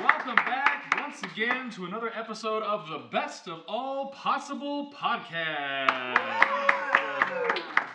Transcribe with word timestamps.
Welcome 0.00 0.36
back 0.36 0.94
once 0.98 1.22
again 1.22 1.68
to 1.72 1.84
another 1.84 2.10
episode 2.14 2.62
of 2.62 2.88
the 2.88 3.00
Best 3.12 3.48
of 3.48 3.60
All 3.68 4.06
Possible 4.12 4.90
podcast. 4.94 5.90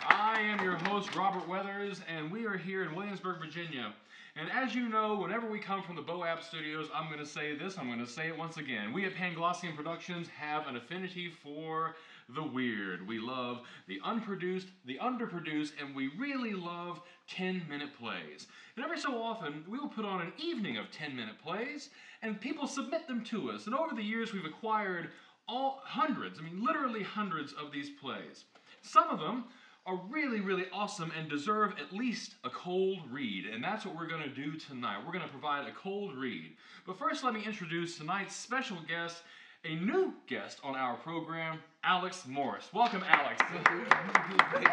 I 0.08 0.36
am 0.38 0.62
your 0.62 0.76
host, 0.76 1.16
Robert 1.16 1.48
Weathers, 1.48 2.02
and 2.08 2.30
we 2.30 2.46
are 2.46 2.56
here 2.56 2.84
in 2.84 2.94
Williamsburg, 2.94 3.40
Virginia. 3.40 3.92
And 4.36 4.48
as 4.52 4.72
you 4.72 4.88
know, 4.88 5.16
whenever 5.16 5.50
we 5.50 5.58
come 5.58 5.82
from 5.82 5.96
the 5.96 6.02
Boab 6.02 6.44
Studios, 6.44 6.88
I'm 6.94 7.06
going 7.06 7.18
to 7.18 7.26
say 7.26 7.56
this, 7.56 7.76
I'm 7.76 7.88
going 7.88 7.98
to 7.98 8.06
say 8.06 8.28
it 8.28 8.38
once 8.38 8.56
again. 8.56 8.92
We 8.92 9.04
at 9.04 9.14
Panglossian 9.14 9.74
Productions 9.74 10.28
have 10.28 10.68
an 10.68 10.76
affinity 10.76 11.32
for 11.42 11.96
the 12.28 12.42
weird. 12.42 13.06
We 13.06 13.18
love 13.18 13.60
the 13.86 14.00
unproduced, 14.04 14.68
the 14.84 14.98
underproduced, 14.98 15.72
and 15.80 15.94
we 15.94 16.08
really 16.18 16.52
love 16.52 17.00
10 17.28 17.62
minute 17.68 17.90
plays. 17.98 18.46
And 18.76 18.84
every 18.84 18.98
so 18.98 19.22
often, 19.22 19.64
we 19.68 19.78
will 19.78 19.88
put 19.88 20.04
on 20.04 20.20
an 20.20 20.32
evening 20.38 20.76
of 20.76 20.90
10 20.90 21.14
minute 21.14 21.38
plays, 21.42 21.90
and 22.22 22.40
people 22.40 22.66
submit 22.66 23.06
them 23.06 23.24
to 23.24 23.50
us. 23.50 23.66
And 23.66 23.74
over 23.74 23.94
the 23.94 24.02
years, 24.02 24.32
we've 24.32 24.44
acquired 24.44 25.10
all 25.48 25.80
hundreds, 25.84 26.38
I 26.38 26.42
mean, 26.42 26.64
literally 26.64 27.02
hundreds 27.02 27.52
of 27.52 27.70
these 27.72 27.90
plays. 27.90 28.44
Some 28.82 29.08
of 29.10 29.20
them 29.20 29.44
are 29.86 30.00
really, 30.08 30.40
really 30.40 30.64
awesome 30.72 31.12
and 31.16 31.30
deserve 31.30 31.72
at 31.80 31.96
least 31.96 32.34
a 32.42 32.50
cold 32.50 32.98
read. 33.08 33.46
And 33.46 33.62
that's 33.62 33.86
what 33.86 33.94
we're 33.94 34.08
going 34.08 34.22
to 34.22 34.28
do 34.28 34.56
tonight. 34.56 34.98
We're 35.04 35.12
going 35.12 35.24
to 35.24 35.30
provide 35.30 35.68
a 35.68 35.72
cold 35.72 36.16
read. 36.16 36.56
But 36.84 36.98
first, 36.98 37.22
let 37.22 37.32
me 37.32 37.44
introduce 37.44 37.96
tonight's 37.96 38.34
special 38.34 38.78
guest, 38.88 39.22
a 39.66 39.74
new 39.76 40.14
guest 40.28 40.60
on 40.62 40.76
our 40.76 40.96
program, 40.96 41.58
Alex 41.82 42.24
Morris. 42.26 42.68
Welcome, 42.72 43.02
Alex. 43.08 43.42
Thank 44.52 44.68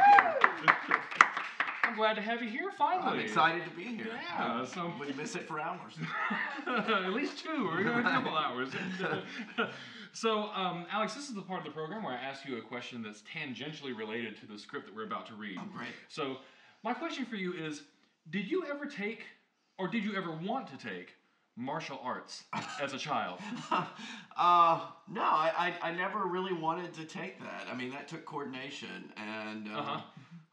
you. 0.87 0.95
I'm 1.83 1.95
glad 1.95 2.13
to 2.15 2.21
have 2.21 2.41
you 2.41 2.49
here 2.49 2.71
finally. 2.77 3.19
I'm 3.19 3.25
excited 3.25 3.63
to 3.65 3.71
be 3.71 3.83
here. 3.83 4.07
Yeah, 4.37 4.65
so 4.65 4.93
We 4.99 5.11
miss 5.13 5.35
it 5.35 5.47
for 5.47 5.59
hours. 5.59 5.93
at 6.67 7.11
least 7.11 7.43
two 7.43 7.67
or 7.69 7.79
a 7.79 8.03
couple 8.03 8.37
hours. 8.37 8.69
so, 10.13 10.43
um, 10.53 10.85
Alex, 10.91 11.13
this 11.15 11.27
is 11.27 11.35
the 11.35 11.41
part 11.41 11.59
of 11.59 11.65
the 11.65 11.71
program 11.71 12.03
where 12.03 12.13
I 12.13 12.21
ask 12.21 12.45
you 12.45 12.57
a 12.57 12.61
question 12.61 13.01
that's 13.01 13.23
tangentially 13.23 13.97
related 13.97 14.37
to 14.41 14.45
the 14.47 14.57
script 14.59 14.85
that 14.85 14.95
we're 14.95 15.05
about 15.05 15.25
to 15.27 15.33
read. 15.33 15.57
Oh, 15.59 15.67
great. 15.75 15.89
So, 16.07 16.37
my 16.83 16.93
question 16.93 17.25
for 17.25 17.35
you 17.35 17.53
is 17.53 17.81
Did 18.29 18.49
you 18.49 18.65
ever 18.71 18.85
take, 18.85 19.23
or 19.77 19.87
did 19.87 20.03
you 20.03 20.15
ever 20.15 20.31
want 20.31 20.67
to 20.67 20.77
take, 20.77 21.15
martial 21.55 21.99
arts 22.03 22.43
as 22.81 22.93
a 22.93 22.97
child? 22.97 23.39
uh, 23.71 24.79
no, 25.07 25.21
I, 25.21 25.73
I, 25.81 25.89
I 25.89 25.91
never 25.91 26.25
really 26.25 26.53
wanted 26.53 26.93
to 26.95 27.05
take 27.05 27.39
that. 27.41 27.67
I 27.71 27.75
mean, 27.75 27.91
that 27.91 28.07
took 28.07 28.25
coordination, 28.25 29.11
and 29.17 29.67
uh, 29.67 29.77
Uh-huh. 29.79 30.01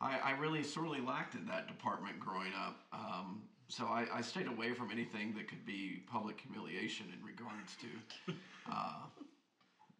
I, 0.01 0.19
I 0.19 0.31
really 0.33 0.62
sorely 0.62 1.01
lacked 1.01 1.34
in 1.34 1.47
that 1.47 1.67
department 1.69 2.19
growing 2.19 2.53
up. 2.67 2.81
Um, 2.93 3.43
so 3.69 3.84
I, 3.84 4.06
I 4.12 4.21
stayed 4.23 4.47
away 4.48 4.73
from 4.73 4.91
anything 4.91 5.34
that 5.34 5.47
could 5.48 5.65
be 5.67 6.03
public 6.11 6.41
humiliation 6.41 7.06
in 7.17 7.25
regards 7.25 7.77
to 7.77 8.33
uh, 8.71 8.95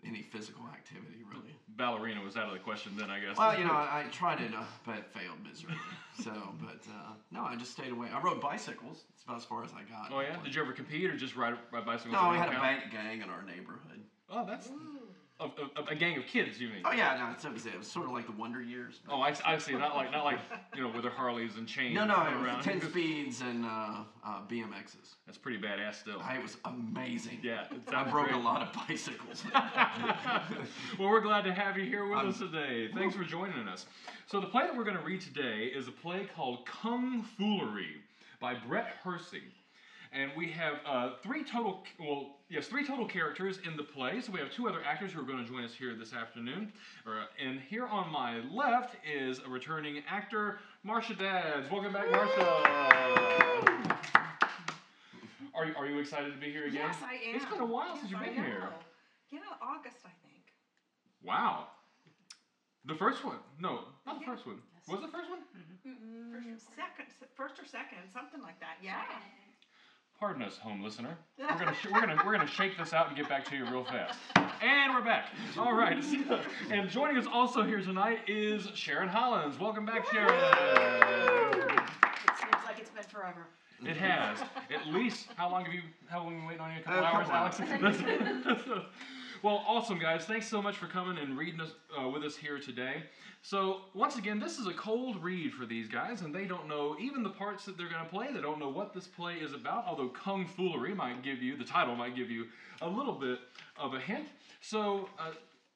any 0.07 0.23
physical 0.23 0.65
activity, 0.73 1.23
really. 1.29 1.55
Ballerina 1.77 2.21
was 2.23 2.37
out 2.37 2.47
of 2.47 2.53
the 2.53 2.59
question 2.59 2.93
then, 2.97 3.11
I 3.11 3.21
guess. 3.21 3.37
Well, 3.37 3.59
you 3.59 3.65
know, 3.65 3.73
I, 3.73 4.05
I 4.07 4.11
tried 4.11 4.41
it, 4.41 4.53
uh, 4.55 4.63
but 4.85 5.13
failed 5.13 5.39
miserably. 5.43 5.79
So, 6.23 6.33
but 6.61 6.81
uh, 6.91 7.13
no, 7.31 7.43
I 7.43 7.57
just 7.57 7.73
stayed 7.73 7.93
away. 7.93 8.09
I 8.15 8.21
rode 8.21 8.41
bicycles. 8.41 9.05
That's 9.11 9.25
about 9.25 9.37
as 9.39 9.45
far 9.45 9.65
as 9.65 9.71
I 9.73 9.83
got. 9.91 10.13
Oh, 10.13 10.21
yeah? 10.21 10.37
Did 10.43 10.55
you 10.55 10.63
ever 10.63 10.73
compete 10.73 11.11
or 11.11 11.17
just 11.17 11.37
ride, 11.37 11.55
ride 11.73 11.87
bicycles? 11.87 12.13
No, 12.13 12.31
we 12.31 12.37
around 12.37 12.39
had 12.39 12.49
a 12.49 12.53
town? 12.53 12.63
bank 12.63 12.93
gang 12.93 13.23
in 13.23 13.31
our 13.31 13.43
neighborhood. 13.43 14.05
Oh, 14.29 14.45
that's. 14.47 14.69
A, 15.41 15.45
a, 15.81 15.85
a 15.93 15.95
gang 15.95 16.19
of 16.19 16.27
kids, 16.27 16.61
you 16.61 16.69
mean? 16.69 16.83
Oh 16.85 16.93
yeah, 16.93 17.17
no, 17.17 17.33
it's, 17.33 17.45
it 17.47 17.53
was 17.53 17.65
it 17.65 17.79
was 17.79 17.87
sort 17.91 18.05
of 18.07 18.13
like 18.13 18.27
the 18.27 18.33
Wonder 18.33 18.61
Years. 18.61 19.01
Oh, 19.09 19.23
I, 19.23 19.35
I 19.47 19.57
see. 19.57 19.73
Not 19.73 19.97
like 19.97 20.13
not 20.13 20.25
like 20.25 20.39
you 20.77 20.83
know 20.83 20.89
with 20.91 21.03
their 21.03 21.11
Harleys 21.11 21.57
and 21.57 21.67
chains. 21.67 21.95
no, 21.95 22.05
no, 22.05 22.27
it 22.27 22.57
was 22.57 22.63
ten 22.65 22.81
speeds 22.83 23.41
and 23.41 23.65
uh, 23.65 23.95
uh, 24.25 24.41
BMXs. 24.51 25.15
That's 25.25 25.39
pretty 25.39 25.59
badass 25.59 25.95
still. 25.95 26.21
I, 26.23 26.37
it 26.37 26.43
was 26.43 26.59
amazing. 26.67 27.39
yeah, 27.43 27.65
I 27.89 28.05
broke 28.05 28.29
great. 28.29 28.37
a 28.37 28.45
lot 28.45 28.61
of 28.61 28.73
bicycles. 28.87 29.43
well, 30.99 31.09
we're 31.09 31.21
glad 31.23 31.45
to 31.45 31.55
have 31.55 31.79
you 31.79 31.85
here 31.85 32.07
with 32.07 32.19
I'm- 32.19 32.29
us 32.29 32.39
today. 32.39 32.91
Thanks 32.95 33.17
for 33.17 33.25
joining 33.25 33.67
us. 33.67 33.87
So 34.27 34.41
the 34.41 34.47
play 34.47 34.65
that 34.65 34.77
we're 34.77 34.85
going 34.85 34.99
to 34.99 35.03
read 35.05 35.23
today 35.23 35.73
is 35.75 35.89
a 35.89 35.93
play 35.93 36.29
called 36.37 36.67
Kung 36.67 37.23
Foolery 37.39 37.97
by 38.41 38.55
Brett 38.55 38.97
Hersey. 39.03 39.43
And 40.13 40.33
we 40.37 40.51
have 40.51 40.75
uh, 40.85 41.11
three 41.23 41.45
total, 41.45 41.85
well, 42.01 42.39
yes, 42.49 42.67
three 42.67 42.85
total 42.85 43.07
characters 43.07 43.59
in 43.65 43.77
the 43.77 43.85
play. 43.85 44.21
So 44.21 44.33
we 44.33 44.41
have 44.41 44.51
two 44.51 44.69
other 44.69 44.83
actors 44.85 45.13
who 45.13 45.21
are 45.21 45.25
going 45.25 45.45
to 45.45 45.49
join 45.49 45.63
us 45.63 45.73
here 45.73 45.95
this 45.95 46.13
afternoon. 46.13 46.73
Uh, 47.07 47.27
and 47.45 47.61
here 47.61 47.87
on 47.87 48.11
my 48.11 48.41
left 48.53 48.97
is 49.09 49.39
a 49.47 49.49
returning 49.49 50.03
actor, 50.11 50.59
Marsha 50.85 51.17
Dads. 51.17 51.71
Welcome 51.71 51.93
back, 51.93 52.07
Marsha. 52.09 52.41
Are 55.55 55.65
you, 55.67 55.75
are 55.77 55.87
you 55.87 55.99
excited 56.01 56.33
to 56.33 56.41
be 56.41 56.51
here 56.51 56.67
again? 56.67 56.81
Yes, 56.89 56.97
I 57.05 57.15
am. 57.29 57.37
It's 57.37 57.45
been 57.45 57.61
a 57.61 57.65
while 57.67 57.89
Yes, 57.91 57.99
since 58.01 58.11
you've 58.11 58.21
been 58.21 58.35
know. 58.37 58.43
here. 58.43 58.69
Yeah, 59.31 59.39
August, 59.63 59.99
I 60.05 60.11
think. 60.27 60.43
Wow. 61.23 61.69
The 62.87 62.95
first 62.97 63.25
one? 63.25 63.37
No, 63.61 63.85
not 64.07 64.19
the 64.19 64.25
Yeah. 64.27 64.35
first 64.35 64.47
one. 64.47 64.57
Was 64.89 64.99
it 64.99 65.03
the 65.07 65.13
first 65.13 65.31
one? 65.31 65.41
First, 65.85 66.75
second, 66.75 67.07
first 67.37 67.61
or 67.61 67.67
second, 67.67 67.99
something 68.13 68.43
like 68.43 68.59
that. 68.59 68.79
Yeah. 68.83 69.03
Pardon 70.21 70.43
us, 70.43 70.59
home 70.59 70.83
listener. 70.83 71.17
We're 71.39 71.47
gonna 71.47 71.73
sh- 71.75 71.87
we're 71.91 72.01
gonna 72.01 72.21
we're 72.27 72.33
gonna 72.33 72.47
shake 72.47 72.77
this 72.77 72.93
out 72.93 73.09
and 73.09 73.17
get 73.17 73.27
back 73.27 73.43
to 73.49 73.57
you 73.57 73.65
real 73.65 73.85
fast. 73.85 74.19
And 74.37 74.93
we're 74.95 75.01
back. 75.03 75.29
All 75.57 75.73
right. 75.73 75.97
and 76.71 76.91
joining 76.91 77.17
us 77.17 77.25
also 77.33 77.63
here 77.63 77.81
tonight 77.81 78.19
is 78.29 78.69
Sharon 78.75 79.09
Hollins. 79.09 79.59
Welcome 79.59 79.87
back, 79.87 80.05
Sharon. 80.13 80.29
It 80.29 81.81
seems 82.39 82.65
like 82.67 82.79
it's 82.79 82.91
been 82.91 83.03
forever. 83.05 83.47
It 83.83 83.97
has. 83.97 84.41
At 84.71 84.87
least 84.89 85.29
how 85.37 85.51
long 85.51 85.65
have 85.65 85.73
you 85.73 85.81
how 86.11 86.19
long 86.23 86.35
have 86.35 86.35
you 86.35 86.41
been 86.41 86.49
waiting 86.49 86.61
on 86.61 86.73
you? 86.75 86.81
A 86.81 86.83
couple 86.83 87.03
A 87.03 87.07
hours, 87.07 87.29
Alex. 87.31 87.59
well, 89.43 89.65
awesome 89.67 89.99
guys. 89.99 90.25
Thanks 90.25 90.49
so 90.49 90.61
much 90.61 90.77
for 90.77 90.87
coming 90.87 91.19
and 91.19 91.37
reading 91.39 91.61
us 91.61 91.71
uh, 91.99 92.09
with 92.09 92.23
us 92.25 92.37
here 92.37 92.59
today. 92.59 93.03
So 93.43 93.83
once 93.95 94.17
again, 94.17 94.39
this 94.39 94.59
is 94.59 94.67
a 94.67 94.75
cold 94.75 95.23
read 95.23 95.55
for 95.55 95.65
these 95.65 95.89
guys, 95.89 96.21
and 96.21 96.35
they 96.35 96.45
don't 96.45 96.69
know 96.69 96.97
even 97.01 97.23
the 97.23 97.31
parts 97.31 97.65
that 97.65 97.79
they're 97.79 97.89
going 97.89 98.05
to 98.05 98.11
play. 98.11 98.29
They 98.33 98.43
don't 98.43 98.59
know 98.59 98.69
what 98.69 98.93
this 98.93 99.07
play 99.07 99.35
is 99.37 99.55
about. 99.55 99.85
Although 99.87 100.09
Kung 100.09 100.47
Foolery 100.47 100.95
might 100.95 101.23
give 101.23 101.43
you 101.43 101.57
the 101.57 101.65
title 101.65 101.95
might 101.95 102.15
give 102.15 102.31
you 102.31 102.47
a 102.83 102.89
little 102.89 103.15
bit 103.15 103.39
of 103.79 103.95
a 103.95 104.01
hint. 104.01 104.29
So. 104.61 105.09
Uh, 105.19 105.33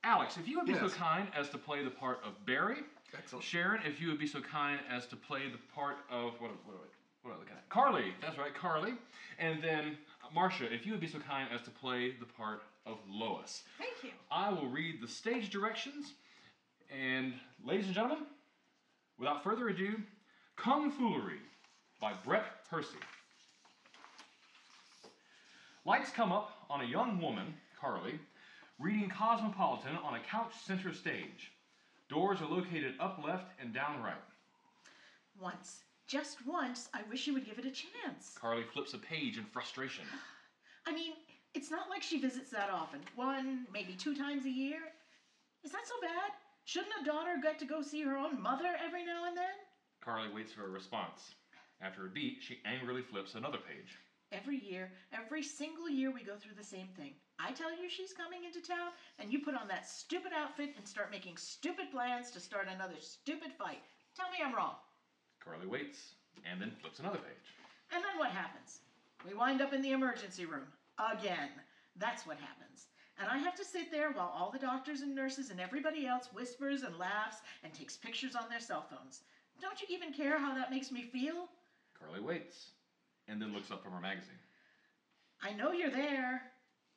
Alex, 0.07 0.37
if 0.37 0.47
you 0.47 0.59
would 0.59 0.67
be 0.67 0.75
so 0.75 0.91
kind 0.91 1.29
as 1.35 1.49
to 1.49 1.57
play 1.57 1.83
the 1.83 1.89
part 1.89 2.21
of 2.27 2.33
Barry, 2.45 2.81
Excellent. 3.17 3.43
Sharon, 3.43 3.81
if 3.87 4.03
you 4.03 4.09
would 4.09 4.19
be 4.19 4.27
so 4.27 4.41
kind 4.41 4.79
as 4.91 5.07
to 5.07 5.17
play 5.17 5.49
the 5.51 5.59
part 5.75 5.97
of 6.11 6.33
what 6.41 6.51
what 6.67 6.77
what 7.23 7.31
am 7.31 7.37
I 7.37 7.39
looking 7.39 7.55
at? 7.55 7.69
Carly. 7.71 8.13
That's 8.21 8.37
right, 8.37 8.55
Carly. 8.55 8.93
And 9.39 9.63
then 9.63 9.97
Marsha, 10.37 10.71
if 10.71 10.85
you 10.85 10.93
would 10.93 11.01
be 11.01 11.07
so 11.07 11.19
kind 11.19 11.49
as 11.55 11.63
to 11.63 11.71
play 11.71 12.15
the 12.21 12.27
part 12.27 12.63
of 12.87 12.99
Lois. 13.09 13.63
Thank 13.79 14.03
you. 14.03 14.11
I 14.31 14.51
will 14.51 14.69
read 14.69 15.01
the 15.01 15.09
stage 15.09 15.51
directions. 15.51 16.13
And 16.91 17.35
ladies 17.65 17.87
and 17.87 17.95
gentlemen, 17.95 18.27
without 19.19 19.43
further 19.43 19.69
ado, 19.69 19.97
Kung 20.57 20.91
Foolery 20.91 21.41
by 22.01 22.13
Brett 22.25 22.45
Hersey. 22.71 22.99
Lights 25.87 26.11
come 26.11 26.33
up 26.33 26.67
on 26.71 26.81
a 26.81 26.87
young 26.87 27.21
woman, 27.21 27.55
Carly, 27.79 28.19
reading 28.79 29.11
Cosmopolitan 29.11 29.97
on 30.05 30.15
a 30.15 30.21
couch 30.21 30.53
center 30.65 30.93
stage. 30.93 31.53
Doors 32.09 32.41
are 32.41 32.49
located 32.49 32.95
up 33.01 33.21
left 33.25 33.47
and 33.61 33.73
down 33.75 34.03
right. 34.03 34.15
Once, 35.41 35.83
just 36.07 36.47
once, 36.47 36.89
I 36.95 37.01
wish 37.11 37.27
you 37.27 37.35
would 37.35 37.47
give 37.47 37.59
it 37.59 37.65
a 37.65 37.71
chance. 37.71 38.37
Carly 38.39 38.63
flips 38.63 38.95
a 38.95 38.99
page 38.99 39.39
in 39.39 39.45
frustration. 39.45 40.05
I 40.87 40.93
mean, 40.93 41.13
it's 41.55 41.71
not 41.71 41.89
like 41.89 42.03
she 42.03 42.21
visits 42.21 42.51
that 42.51 42.69
often. 42.71 43.01
One, 43.15 43.67
maybe 43.73 43.95
two 43.95 44.15
times 44.15 44.45
a 44.45 44.51
year. 44.51 44.81
Is 45.65 45.71
that 45.73 45.87
so 45.87 45.95
bad? 46.03 46.33
Shouldn't 46.65 46.93
a 47.01 47.05
daughter 47.05 47.37
get 47.43 47.59
to 47.61 47.65
go 47.65 47.81
see 47.81 48.03
her 48.03 48.17
own 48.17 48.43
mother 48.43 48.77
every 48.85 49.05
now 49.05 49.25
and 49.27 49.37
then? 49.37 49.57
Carly 50.05 50.29
waits 50.35 50.53
for 50.53 50.67
a 50.67 50.69
response. 50.69 51.35
After 51.81 52.07
a 52.07 52.11
beat, 52.11 52.39
she 52.41 52.59
angrily 52.67 53.03
flips 53.03 53.35
another 53.35 53.59
page. 53.59 53.97
Every 54.33 54.59
year, 54.59 54.91
every 55.13 55.43
single 55.43 55.89
year, 55.89 56.11
we 56.11 56.25
go 56.25 56.35
through 56.37 56.57
the 56.59 56.65
same 56.65 56.89
thing. 56.97 57.15
I 57.39 57.53
tell 57.53 57.71
you 57.71 57.89
she's 57.89 58.13
coming 58.13 58.45
into 58.45 58.61
town, 58.61 58.91
and 59.19 59.33
you 59.33 59.41
put 59.41 59.55
on 59.55 59.69
that 59.69 59.89
stupid 59.89 60.33
outfit 60.37 60.75
and 60.77 60.87
start 60.87 61.11
making 61.11 61.37
stupid 61.37 61.91
plans 61.93 62.31
to 62.33 62.41
start 62.41 62.69
another 62.69 63.01
stupid 63.01 63.53
fight. 63.57 63.83
Tell 64.17 64.31
me 64.31 64.39
I'm 64.45 64.55
wrong. 64.55 64.75
Carly 65.43 65.67
waits 65.67 66.15
and 66.51 66.61
then 66.61 66.73
flips 66.81 66.99
another 66.99 67.19
page. 67.19 67.47
And 67.93 68.03
then 68.03 68.19
what 68.19 68.31
happens? 68.31 68.81
We 69.27 69.35
wind 69.35 69.61
up 69.61 69.73
in 69.73 69.83
the 69.83 69.93
emergency 69.93 70.47
room. 70.47 70.67
Again. 70.99 71.51
That's 71.97 72.27
what 72.27 72.39
happens. 72.39 72.87
And 73.19 73.29
I 73.29 73.39
have 73.39 73.55
to 73.57 73.65
sit 73.65 73.91
there 73.91 74.11
while 74.11 74.33
all 74.37 74.51
the 74.51 74.59
doctors 74.59 75.03
and 75.03 75.15
nurses 75.15 75.51
and 75.51 75.61
everybody 75.61 76.07
else 76.07 76.29
whispers 76.33 76.83
and 76.83 76.99
laughs 76.99 77.39
and 77.63 77.73
takes 77.73 77.97
pictures 77.97 78.35
on 78.35 78.49
their 78.49 78.61
cell 78.61 78.85
phones. 78.91 79.21
Don't 79.61 79.81
you 79.81 79.87
even 79.91 80.13
care 80.13 80.39
how 80.39 80.55
that 80.55 80.71
makes 80.71 80.91
me 80.91 81.03
feel? 81.03 81.49
Carly 81.99 82.21
waits 82.21 82.71
and 83.29 83.41
then 83.41 83.53
looks 83.53 83.71
up 83.71 83.83
from 83.83 83.93
her 83.93 84.01
magazine. 84.01 84.39
I 85.43 85.53
know 85.53 85.73
you're 85.73 85.91
there. 85.91 86.43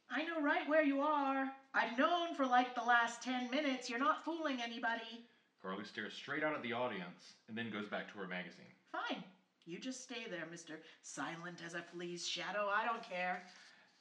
I 0.10 0.24
know 0.24 0.42
right 0.42 0.68
where 0.68 0.84
you 0.84 1.02
are. 1.02 1.52
I've 1.74 1.98
known 1.98 2.34
for 2.34 2.46
like 2.46 2.74
the 2.74 2.84
last 2.84 3.22
10 3.22 3.52
minutes 3.52 3.90
you're 3.90 4.00
not 4.00 4.26
fooling 4.26 4.60
anybody. 4.64 5.28
Carly 5.62 5.84
stares 5.84 6.14
straight 6.14 6.44
out 6.44 6.56
at 6.56 6.64
the 6.64 6.74
audience 6.74 7.36
and 7.48 7.58
then 7.58 7.72
goes 7.72 7.88
back 7.88 8.12
to 8.12 8.18
her 8.18 8.28
magazine. 8.28 8.66
Fine. 8.92 9.24
You 9.66 9.80
just 9.80 10.02
stay 10.02 10.26
there, 10.30 10.48
Mr. 10.52 10.78
Silent 11.02 11.62
as 11.66 11.74
a 11.74 11.82
flea's 11.82 12.26
shadow. 12.26 12.70
I 12.74 12.86
don't 12.86 13.04
care. 13.04 13.44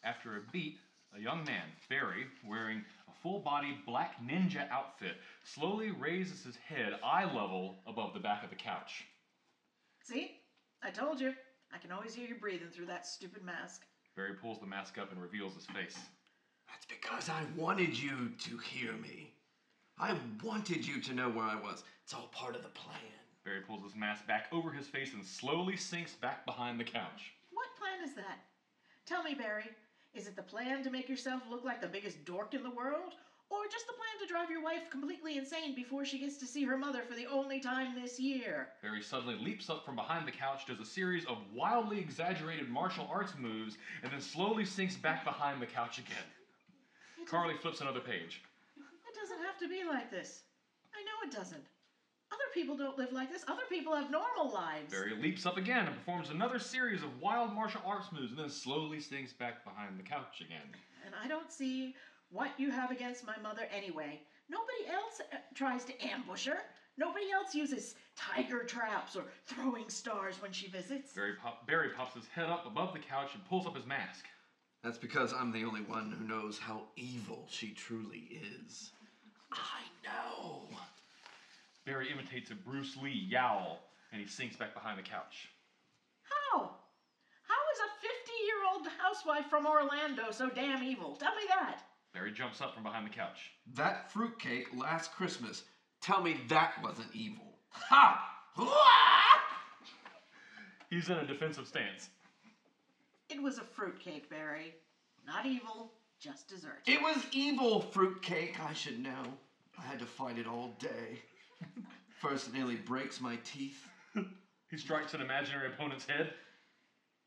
After 0.04 0.36
a 0.36 0.40
beat, 0.52 0.78
a 1.16 1.20
young 1.20 1.44
man, 1.44 1.64
Barry, 1.88 2.26
wearing 2.46 2.84
a 3.08 3.12
full 3.22 3.40
body 3.40 3.78
black 3.86 4.16
ninja 4.22 4.68
outfit, 4.70 5.16
slowly 5.44 5.90
raises 5.90 6.44
his 6.44 6.56
head 6.56 6.98
eye 7.04 7.24
level 7.24 7.76
above 7.86 8.14
the 8.14 8.20
back 8.20 8.44
of 8.44 8.50
the 8.50 8.56
couch. 8.56 9.04
See? 10.02 10.32
I 10.82 10.90
told 10.90 11.20
you. 11.20 11.32
I 11.72 11.78
can 11.78 11.90
always 11.90 12.14
hear 12.14 12.28
you 12.28 12.36
breathing 12.36 12.68
through 12.68 12.86
that 12.86 13.06
stupid 13.06 13.42
mask. 13.44 13.82
Barry 14.14 14.34
pulls 14.34 14.60
the 14.60 14.66
mask 14.66 14.98
up 14.98 15.10
and 15.10 15.20
reveals 15.20 15.54
his 15.54 15.66
face. 15.66 15.96
That's 16.68 16.86
because 16.86 17.28
I 17.28 17.42
wanted 17.56 17.98
you 17.98 18.30
to 18.38 18.58
hear 18.58 18.92
me. 18.92 19.32
I 19.98 20.16
wanted 20.42 20.86
you 20.86 21.00
to 21.00 21.14
know 21.14 21.28
where 21.30 21.44
I 21.44 21.56
was. 21.56 21.82
It's 22.04 22.14
all 22.14 22.28
part 22.32 22.54
of 22.54 22.62
the 22.62 22.68
plan. 22.68 23.00
Barry 23.44 23.60
pulls 23.60 23.82
his 23.82 23.96
mask 23.96 24.26
back 24.26 24.46
over 24.52 24.70
his 24.70 24.86
face 24.86 25.12
and 25.14 25.24
slowly 25.24 25.76
sinks 25.76 26.12
back 26.12 26.44
behind 26.46 26.78
the 26.78 26.84
couch. 26.84 27.32
What 27.52 27.66
plan 27.78 28.06
is 28.06 28.14
that? 28.14 28.40
Tell 29.06 29.22
me, 29.22 29.34
Barry. 29.34 29.70
Is 30.16 30.26
it 30.26 30.34
the 30.34 30.42
plan 30.42 30.82
to 30.82 30.90
make 30.90 31.10
yourself 31.10 31.42
look 31.50 31.62
like 31.62 31.82
the 31.82 31.86
biggest 31.86 32.24
dork 32.24 32.54
in 32.54 32.62
the 32.62 32.70
world? 32.70 33.12
Or 33.50 33.66
just 33.70 33.86
the 33.86 33.92
plan 33.92 34.26
to 34.26 34.32
drive 34.32 34.50
your 34.50 34.62
wife 34.62 34.90
completely 34.90 35.36
insane 35.36 35.74
before 35.74 36.06
she 36.06 36.18
gets 36.18 36.38
to 36.38 36.46
see 36.46 36.64
her 36.64 36.78
mother 36.78 37.02
for 37.06 37.14
the 37.14 37.26
only 37.26 37.60
time 37.60 37.94
this 37.94 38.18
year? 38.18 38.68
Barry 38.82 39.02
suddenly 39.02 39.36
leaps 39.36 39.68
up 39.68 39.84
from 39.84 39.94
behind 39.94 40.26
the 40.26 40.32
couch, 40.32 40.66
does 40.66 40.80
a 40.80 40.86
series 40.86 41.26
of 41.26 41.36
wildly 41.52 42.00
exaggerated 42.00 42.70
martial 42.70 43.06
arts 43.12 43.34
moves, 43.38 43.76
and 44.02 44.10
then 44.10 44.22
slowly 44.22 44.64
sinks 44.64 44.96
back 44.96 45.22
behind 45.22 45.60
the 45.60 45.66
couch 45.66 45.98
again. 45.98 46.16
Carly 47.26 47.54
flips 47.60 47.82
another 47.82 48.00
page. 48.00 48.42
It 48.78 49.14
doesn't 49.14 49.44
have 49.44 49.58
to 49.58 49.68
be 49.68 49.84
like 49.86 50.10
this. 50.10 50.44
I 50.94 51.02
know 51.04 51.28
it 51.28 51.36
doesn't. 51.36 51.66
Other 52.36 52.52
people 52.52 52.76
don't 52.76 52.98
live 52.98 53.12
like 53.12 53.32
this. 53.32 53.44
Other 53.48 53.62
people 53.70 53.94
have 53.94 54.10
normal 54.10 54.52
lives. 54.52 54.92
Barry 54.92 55.14
leaps 55.14 55.46
up 55.46 55.56
again 55.56 55.86
and 55.86 55.96
performs 55.96 56.28
another 56.28 56.58
series 56.58 57.02
of 57.02 57.18
wild 57.20 57.54
martial 57.54 57.80
arts 57.86 58.08
moves, 58.12 58.30
and 58.32 58.38
then 58.38 58.50
slowly 58.50 59.00
sinks 59.00 59.32
back 59.32 59.64
behind 59.64 59.98
the 59.98 60.02
couch 60.02 60.42
again. 60.42 60.60
And 61.06 61.14
I 61.22 61.28
don't 61.28 61.50
see 61.50 61.94
what 62.30 62.50
you 62.58 62.70
have 62.70 62.90
against 62.90 63.26
my 63.26 63.36
mother 63.42 63.62
anyway. 63.74 64.20
Nobody 64.50 64.86
else 64.92 65.22
uh, 65.32 65.36
tries 65.54 65.84
to 65.84 66.04
ambush 66.04 66.44
her. 66.44 66.58
Nobody 66.98 67.30
else 67.32 67.54
uses 67.54 67.94
tiger 68.16 68.64
traps 68.64 69.16
or 69.16 69.24
throwing 69.46 69.88
stars 69.88 70.36
when 70.40 70.52
she 70.52 70.68
visits. 70.68 71.14
Barry, 71.14 71.36
pop- 71.42 71.66
Barry 71.66 71.88
pops 71.96 72.14
his 72.14 72.26
head 72.28 72.50
up 72.50 72.66
above 72.66 72.92
the 72.92 72.98
couch 72.98 73.30
and 73.32 73.44
pulls 73.48 73.66
up 73.66 73.76
his 73.76 73.86
mask. 73.86 74.26
That's 74.84 74.98
because 74.98 75.32
I'm 75.32 75.52
the 75.52 75.64
only 75.64 75.80
one 75.82 76.12
who 76.12 76.28
knows 76.28 76.58
how 76.58 76.82
evil 76.96 77.46
she 77.48 77.70
truly 77.70 78.40
is. 78.66 78.90
I 79.52 79.82
know. 80.04 80.65
Barry 81.86 82.10
imitates 82.12 82.50
a 82.50 82.54
Bruce 82.56 82.96
Lee 83.00 83.26
yowl, 83.30 83.78
and 84.12 84.20
he 84.20 84.26
sinks 84.26 84.56
back 84.56 84.74
behind 84.74 84.98
the 84.98 85.02
couch. 85.02 85.48
How? 86.24 86.58
How 86.58 87.62
is 87.72 87.78
a 87.78 87.88
50 88.02 88.32
year 88.44 88.56
old 88.72 88.86
housewife 88.98 89.48
from 89.48 89.66
Orlando 89.66 90.32
so 90.32 90.50
damn 90.50 90.82
evil? 90.82 91.16
Tell 91.16 91.34
me 91.36 91.42
that. 91.48 91.82
Barry 92.12 92.32
jumps 92.32 92.60
up 92.60 92.74
from 92.74 92.82
behind 92.82 93.06
the 93.06 93.10
couch. 93.10 93.52
That 93.74 94.10
fruitcake 94.10 94.66
last 94.76 95.12
Christmas. 95.12 95.62
Tell 96.02 96.20
me 96.20 96.40
that 96.48 96.72
wasn't 96.82 97.14
evil. 97.14 97.58
Ha! 97.70 98.32
He's 100.90 101.08
in 101.08 101.18
a 101.18 101.26
defensive 101.26 101.68
stance. 101.68 102.08
It 103.28 103.40
was 103.40 103.58
a 103.58 103.64
fruitcake, 103.64 104.28
Barry. 104.28 104.74
Not 105.24 105.46
evil, 105.46 105.92
just 106.18 106.48
dessert. 106.48 106.82
It 106.86 107.00
was 107.00 107.16
evil 107.32 107.80
fruitcake, 107.80 108.58
I 108.60 108.72
should 108.72 108.98
know. 108.98 109.34
I 109.78 109.82
had 109.82 109.98
to 110.00 110.06
fight 110.06 110.38
it 110.38 110.46
all 110.46 110.74
day. 110.78 111.20
First, 112.20 112.48
it 112.48 112.54
nearly 112.54 112.76
breaks 112.76 113.20
my 113.20 113.36
teeth. 113.44 113.86
He 114.68 114.76
strikes 114.78 115.14
an 115.14 115.20
imaginary 115.20 115.68
opponent's 115.68 116.06
head, 116.06 116.32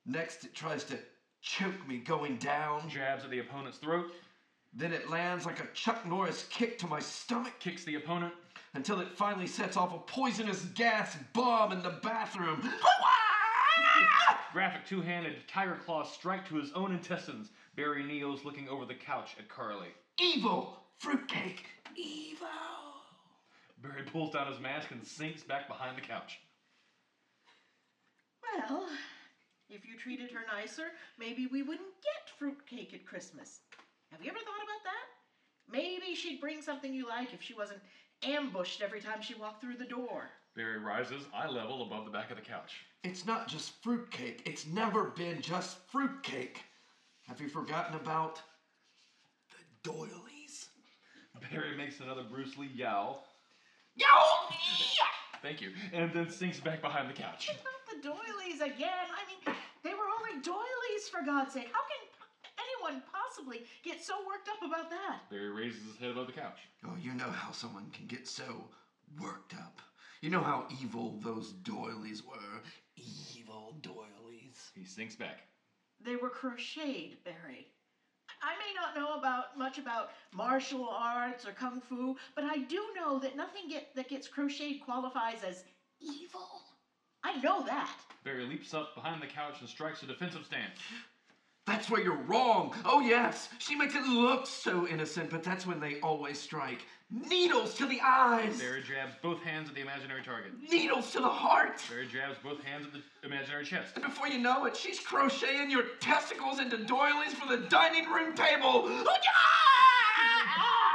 Next, 0.06 0.44
it 0.44 0.54
tries 0.54 0.84
to 0.86 1.00
choke 1.42 1.88
me 1.88 1.98
going 2.00 2.36
down. 2.38 2.90
jabs 2.90 3.24
at 3.24 3.30
the 3.30 3.40
opponent's 3.40 3.78
throat, 3.78 4.08
Then 4.74 4.92
it 4.92 5.10
lands 5.10 5.46
like 5.46 5.64
a 5.64 5.68
Chuck 5.74 6.06
Norris 6.06 6.48
kick 6.50 6.78
to 6.80 6.88
my 6.88 7.00
stomach 7.00 7.54
kicks 7.60 7.86
the 7.86 7.96
opponent, 7.96 8.34
until 8.74 9.00
it 9.00 9.16
finally 9.16 9.48
sets 9.48 9.78
off 9.78 9.94
a 9.94 10.00
poisonous 10.00 10.66
gas 10.76 11.16
bomb 11.34 11.72
in 11.72 11.82
the 11.82 12.00
bathroom. 12.04 12.62
graphic 14.54 14.86
two 14.86 15.02
handed 15.02 15.36
tiger 15.48 15.76
claw 15.86 16.04
strike 16.04 16.48
to 16.50 16.56
his 16.56 16.72
own 16.74 16.92
intestines. 16.92 17.52
Barry 17.76 18.04
kneels 18.04 18.44
looking 18.44 18.68
over 18.68 18.84
the 18.86 18.96
couch 18.96 19.36
at 19.40 19.48
Carly. 19.48 19.90
evil 20.20 20.78
fruitcake. 20.98 21.66
Evil. 21.96 22.48
Barry 23.82 24.04
pulls 24.04 24.34
down 24.34 24.52
his 24.52 24.60
mask 24.60 24.92
and 24.92 25.06
sinks 25.06 25.44
back 25.44 25.68
behind 25.68 25.98
the 25.98 26.02
couch. 26.02 26.40
Well, 28.44 28.88
if 29.70 29.86
you 29.86 29.98
treated 29.98 30.32
her 30.32 30.42
nicer, 30.54 30.92
maybe 31.18 31.48
we 31.48 31.62
wouldn't 31.62 32.02
get 32.04 32.38
fruitcake 32.38 32.94
at 32.94 33.06
Christmas. 33.06 33.60
Have 34.12 34.22
you 34.22 34.30
ever 34.30 34.40
thought 34.40 34.64
about 34.64 34.84
that? 34.84 35.72
Maybe 35.72 36.16
she'd 36.16 36.42
bring 36.42 36.62
something 36.62 36.94
you 36.94 37.08
like 37.08 37.34
if 37.34 37.42
she 37.42 37.54
wasn't 37.54 37.80
ambushed 38.24 38.82
every 38.82 39.00
time 39.00 39.22
she 39.22 39.36
walked 39.36 39.62
through 39.62 39.78
the 39.78 39.86
door. 39.86 40.30
Barry 40.56 40.80
rises 40.80 41.24
eye 41.34 41.48
level 41.48 41.84
above 41.84 42.06
the 42.06 42.12
back 42.12 42.32
of 42.32 42.38
the 42.38 42.44
couch. 42.44 42.82
It's 43.04 43.26
not 43.26 43.48
just 43.48 43.82
fruitcake. 43.84 44.42
It's 44.46 44.66
never 44.66 45.06
been 45.06 45.42
just 45.42 45.78
fruitcake. 45.90 46.64
Have 47.28 47.40
you 47.40 47.48
forgotten 47.48 47.96
about 47.96 48.42
the 49.52 49.90
doilies? 49.90 50.70
Barry 51.52 51.78
makes 51.78 52.00
another 52.00 52.24
Bruce 52.24 52.58
Lee 52.58 52.70
yowl. 52.74 53.29
Yo! 54.00 54.08
Thank 55.42 55.62
you. 55.62 55.72
And 55.94 56.12
then 56.14 56.30
sinks 56.30 56.60
back 56.60 56.82
behind 56.82 57.10
the 57.10 57.14
couch. 57.14 57.50
Not 57.50 57.84
the 57.90 58.02
doilies 58.08 58.62
again. 58.62 59.08
I 59.12 59.24
mean, 59.28 59.56
they 59.84 59.92
were 59.92 60.10
only 60.20 60.42
doilies 60.42 61.10
for 61.10 61.26
God's 61.26 61.54
sake. 61.54 61.70
How 61.72 61.82
can 61.88 62.08
anyone 62.60 63.04
possibly 63.12 63.64
get 63.84 64.04
so 64.04 64.16
worked 64.28 64.50
up 64.50 64.62
about 64.64 64.90
that? 64.90 65.30
Barry 65.30 65.50
raises 65.50 65.84
his 65.86 65.98
head 65.98 66.12
above 66.12 66.28
the 66.28 66.34
couch. 66.34 66.60
Oh, 66.86 66.96
you 67.02 67.14
know 67.14 67.30
how 67.30 67.52
someone 67.52 67.90
can 67.92 68.06
get 68.08 68.28
so 68.28 68.66
worked 69.22 69.54
up. 69.54 69.82
You 70.22 70.30
know 70.30 70.44
how 70.44 70.68
evil 70.82 71.18
those 71.24 71.54
doilies 71.64 72.26
were. 72.26 72.62
Evil 73.36 73.76
doilies. 73.82 74.72
He 74.76 74.84
sinks 74.84 75.16
back. 75.16 75.44
They 76.04 76.16
were 76.16 76.30
crocheted, 76.30 77.24
Barry. 77.24 77.68
I 78.42 78.54
may 78.58 78.74
not 78.74 78.96
know 78.96 79.18
about 79.18 79.58
much 79.58 79.78
about 79.78 80.12
martial 80.34 80.90
arts 80.90 81.46
or 81.46 81.52
kung 81.52 81.82
fu, 81.82 82.16
but 82.36 82.44
I 82.44 82.60
do 82.60 82.82
know 82.96 83.20
that 83.20 83.36
nothing 83.36 83.68
get, 83.70 83.94
that 83.96 84.10
gets 84.10 84.28
crocheted 84.28 84.82
qualifies 84.82 85.44
as 85.48 85.64
evil. 86.00 86.62
I 87.24 87.40
know 87.42 87.66
that. 87.66 87.98
Barry 88.24 88.46
leaps 88.46 88.74
up 88.74 88.96
behind 88.96 89.22
the 89.22 89.28
couch 89.28 89.56
and 89.60 89.70
strikes 89.70 90.04
a 90.04 90.06
defensive 90.06 90.46
stance. 90.46 90.80
That's 91.66 91.90
where 91.90 92.02
you're 92.02 92.24
wrong. 92.24 92.74
Oh, 92.84 93.00
yes, 93.00 93.50
she 93.60 93.76
makes 93.76 93.94
it 93.94 94.02
look 94.04 94.48
so 94.48 94.88
innocent, 94.88 95.30
but 95.30 95.44
that's 95.44 95.68
when 95.68 95.80
they 95.80 96.00
always 96.00 96.40
strike. 96.40 96.84
Needles 97.12 97.74
to 97.76 97.88
the 97.88 98.00
eyes, 98.04 98.60
Barry 98.60 98.84
jabs 98.84 99.16
both 99.24 99.42
hands 99.42 99.68
at 99.68 99.74
the 99.74 99.82
imaginary 99.82 100.22
target. 100.22 100.52
needles 100.70 101.12
to 101.14 101.20
the 101.20 101.28
heart. 101.28 101.82
Barry 101.90 102.06
jabs 102.06 102.38
both 102.44 102.62
hands 102.64 102.86
at 102.86 102.94
the 102.94 103.02
imaginary 103.26 103.66
chest. 103.66 103.96
And 103.96 104.04
before 104.06 104.28
you 104.28 104.38
know 104.38 104.66
it, 104.66 104.78
she's 104.78 105.00
crocheting 105.00 105.72
your 105.72 105.86
testicles 106.00 106.60
into 106.60 106.78
doilies 106.86 107.34
for 107.34 107.48
the 107.48 107.66
dining 107.68 108.06
room 108.12 108.36
table. 108.36 108.84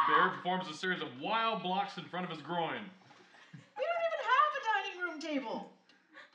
Barry 0.09 0.31
performs 0.37 0.69
a 0.71 0.75
series 0.75 1.03
of 1.03 1.09
wild 1.21 1.65
blocks 1.65 1.99
in 1.99 2.05
front 2.05 2.25
of 2.25 2.31
his 2.31 2.41
groin. 2.43 2.83
We 3.77 3.83
don't 3.83 4.05
even 4.07 4.23
have 4.31 4.53
a 4.55 4.63
dining 4.71 5.01
room 5.03 5.21
table 5.21 5.73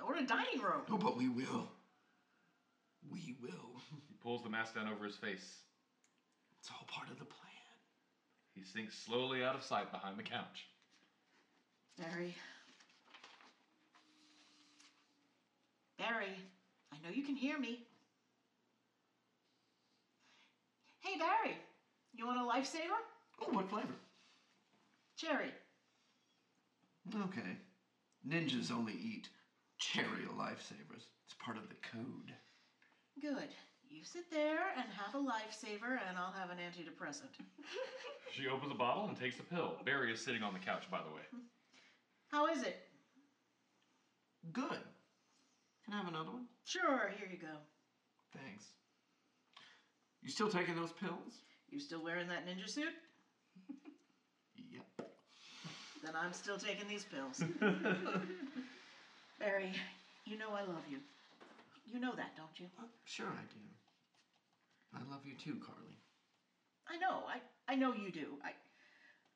or 0.06 0.18
a 0.18 0.26
dining 0.26 0.62
room. 0.62 0.82
No, 0.90 0.98
but 0.98 1.16
we 1.16 1.30
will. 1.30 1.70
We 3.10 3.38
will. 3.42 3.80
He 4.10 4.16
pulls 4.22 4.44
the 4.44 4.50
mask 4.50 4.76
down 4.76 4.90
over 4.90 5.06
his 5.06 5.16
face. 5.16 5.60
It's 6.60 6.70
all 6.70 6.86
part 6.90 7.10
of 7.10 7.18
the 7.18 7.24
plan. 7.26 7.38
He 8.60 8.66
sinks 8.66 8.98
slowly 9.06 9.42
out 9.42 9.56
of 9.56 9.64
sight 9.64 9.90
behind 9.90 10.18
the 10.18 10.24
couch. 10.24 10.68
Barry. 11.98 12.36
Barry, 15.98 16.36
I 16.92 16.96
know 17.02 17.14
you 17.14 17.24
can 17.24 17.36
hear 17.36 17.58
me. 17.58 17.80
Hey, 21.00 21.18
Barry, 21.18 21.56
you 22.14 22.28
want 22.28 22.40
a 22.40 22.44
lifesaver? 22.44 23.00
Oh, 23.42 23.54
what 23.54 23.70
flavor? 23.70 23.96
Cherry. 25.16 25.54
Okay. 27.16 27.56
Ninjas 28.28 28.72
only 28.72 28.94
eat 28.94 29.30
cherry 29.78 30.28
lifesavers. 30.38 31.08
It's 31.26 31.36
part 31.40 31.56
of 31.56 31.70
the 31.70 31.76
code. 31.94 32.34
Good. 33.22 33.50
You 33.90 34.04
sit 34.04 34.30
there 34.32 34.62
and 34.78 34.86
have 34.94 35.16
a 35.16 35.18
lifesaver, 35.18 35.98
and 36.08 36.18
I'll 36.18 36.32
have 36.32 36.52
an 36.52 36.58
antidepressant. 36.58 37.34
She 38.32 38.48
opens 38.48 38.72
a 38.72 38.76
bottle 38.76 39.06
and 39.08 39.20
takes 39.20 39.40
a 39.40 39.44
pill. 39.44 39.74
Barry 39.84 40.14
is 40.14 40.24
sitting 40.24 40.44
on 40.44 40.54
the 40.54 40.60
couch, 40.60 40.84
by 40.92 41.00
the 41.00 41.10
way. 41.10 41.24
How 42.32 42.46
is 42.46 42.62
it? 42.62 42.78
Good. 44.54 44.78
Can 45.84 45.94
I 45.94 45.98
have 45.98 46.08
another 46.08 46.30
one? 46.30 46.46
Sure, 46.64 47.12
here 47.18 47.28
you 47.30 47.38
go. 47.38 47.58
Thanks. 48.38 48.66
You 50.22 50.30
still 50.30 50.48
taking 50.48 50.76
those 50.76 50.92
pills? 50.92 51.42
You 51.72 51.80
still 51.80 52.04
wearing 52.04 52.28
that 52.28 52.46
ninja 52.46 52.70
suit? 52.70 52.94
Yep. 54.72 55.10
Then 56.04 56.14
I'm 56.16 56.32
still 56.32 56.58
taking 56.58 56.88
these 56.88 57.06
pills. 57.06 57.44
Barry, 59.40 59.72
you 60.26 60.38
know 60.38 60.52
I 60.52 60.62
love 60.62 60.84
you. 60.90 61.00
You 61.92 62.00
know 62.00 62.16
that, 62.16 62.36
don't 62.38 62.60
you? 62.60 62.68
Sure 63.06 63.28
I 63.28 63.44
do. 63.52 63.60
I 64.96 65.12
love 65.12 65.22
you 65.26 65.34
too, 65.34 65.60
Carly. 65.66 65.98
I 66.88 66.98
know. 66.98 67.24
I, 67.28 67.40
I 67.72 67.76
know 67.76 67.94
you 67.94 68.12
do. 68.12 68.38
I, 68.44 68.52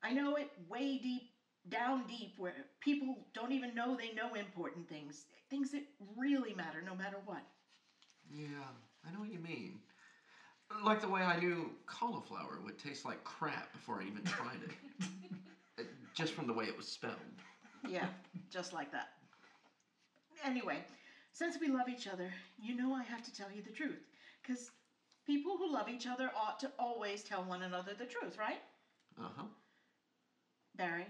I 0.08 0.12
know 0.12 0.36
it 0.36 0.50
way 0.68 0.98
deep, 1.02 1.30
down 1.68 2.04
deep, 2.06 2.34
where 2.38 2.54
people 2.80 3.26
don't 3.34 3.52
even 3.52 3.74
know 3.74 3.96
they 3.96 4.12
know 4.14 4.34
important 4.34 4.88
things. 4.88 5.26
Things 5.50 5.70
that 5.72 5.82
really 6.16 6.54
matter 6.54 6.82
no 6.84 6.94
matter 6.94 7.16
what. 7.24 7.42
Yeah, 8.30 8.46
I 9.06 9.12
know 9.12 9.20
what 9.20 9.32
you 9.32 9.38
mean. 9.40 9.78
Like 10.84 11.00
the 11.00 11.08
way 11.08 11.22
I 11.22 11.38
knew 11.38 11.70
cauliflower 11.86 12.58
would 12.64 12.78
taste 12.78 13.04
like 13.04 13.22
crap 13.24 13.72
before 13.72 14.00
I 14.00 14.06
even 14.06 14.24
tried 14.24 14.60
it. 14.62 15.86
Just 16.14 16.32
from 16.32 16.46
the 16.46 16.52
way 16.52 16.64
it 16.64 16.76
was 16.76 16.86
spelled. 16.86 17.14
Yeah, 17.88 18.06
just 18.48 18.72
like 18.72 18.92
that. 18.92 19.08
Anyway, 20.44 20.78
since 21.34 21.58
we 21.60 21.68
love 21.68 21.88
each 21.88 22.06
other, 22.06 22.32
you 22.56 22.74
know 22.74 22.94
I 22.94 23.02
have 23.02 23.22
to 23.24 23.32
tell 23.32 23.50
you 23.52 23.62
the 23.62 23.70
truth. 23.72 24.00
Because 24.42 24.70
people 25.26 25.56
who 25.58 25.70
love 25.72 25.88
each 25.88 26.06
other 26.06 26.30
ought 26.36 26.58
to 26.60 26.70
always 26.78 27.22
tell 27.22 27.44
one 27.44 27.62
another 27.62 27.92
the 27.98 28.06
truth, 28.06 28.38
right? 28.38 28.60
Uh 29.20 29.28
huh. 29.36 29.44
Barry, 30.76 31.06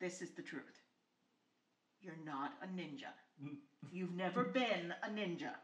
this 0.00 0.22
is 0.22 0.30
the 0.36 0.42
truth. 0.42 0.80
You're 2.00 2.18
not 2.24 2.52
a 2.62 2.66
ninja. 2.66 3.12
You've 3.92 4.14
never 4.14 4.44
been 4.44 4.94
a 5.02 5.08
ninja. 5.08 5.54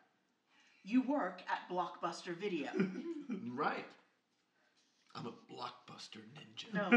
You 0.84 1.02
work 1.02 1.42
at 1.48 1.68
Blockbuster 1.68 2.34
Video. 2.36 2.70
Right. 3.54 3.86
I'm 5.14 5.26
a 5.26 5.32
blockbuster 5.52 6.20
ninja. 6.34 6.72
No, 6.72 6.90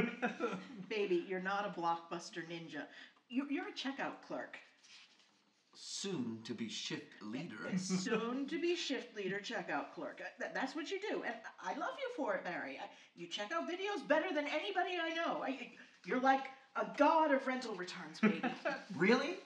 baby, 0.90 1.24
you're 1.28 1.40
not 1.40 1.66
a 1.66 1.80
Blockbuster 1.80 2.44
ninja. 2.50 2.86
You- 3.30 3.48
You're 3.50 3.68
a 3.68 3.72
checkout 3.72 4.22
clerk. 4.28 4.58
Soon 5.76 6.40
to 6.44 6.54
be 6.54 6.70
shift 6.70 7.22
leader. 7.22 7.56
Soon 7.78 8.46
to 8.48 8.62
be 8.62 8.76
shift 8.76 9.16
leader 9.16 9.40
checkout 9.40 9.92
clerk. 9.94 10.22
Uh, 10.22 10.46
That's 10.54 10.76
what 10.76 10.92
you 10.92 11.00
do. 11.00 11.24
And 11.24 11.34
I 11.64 11.74
love 11.78 11.96
you 12.00 12.10
for 12.16 12.36
it, 12.36 12.44
Barry. 12.44 12.80
You 13.16 13.28
check 13.28 13.52
out 13.52 13.68
videos 13.68 14.08
better 14.08 14.34
than 14.34 14.46
anybody 14.48 14.98
I 15.02 15.14
know. 15.16 15.46
You're 16.06 16.20
like 16.20 16.46
a 16.76 16.86
god 16.98 17.32
of 17.34 17.46
rental 17.48 17.76
returns, 17.76 18.20
baby. 18.20 18.42
Really? 18.96 19.38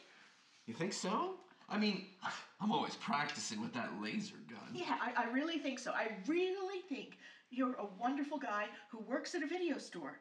You 0.65 0.73
think 0.73 0.93
so? 0.93 1.35
I 1.69 1.77
mean, 1.77 2.05
I'm 2.61 2.71
always 2.71 2.95
practicing 2.95 3.61
with 3.61 3.73
that 3.73 3.89
laser 4.01 4.35
gun. 4.49 4.69
Yeah, 4.73 4.97
I, 5.01 5.23
I 5.23 5.31
really 5.31 5.59
think 5.59 5.79
so. 5.79 5.91
I 5.91 6.11
really 6.27 6.81
think 6.89 7.17
you're 7.49 7.75
a 7.75 7.85
wonderful 7.99 8.37
guy 8.37 8.65
who 8.91 8.99
works 8.99 9.35
at 9.35 9.43
a 9.43 9.47
video 9.47 9.77
store. 9.77 10.19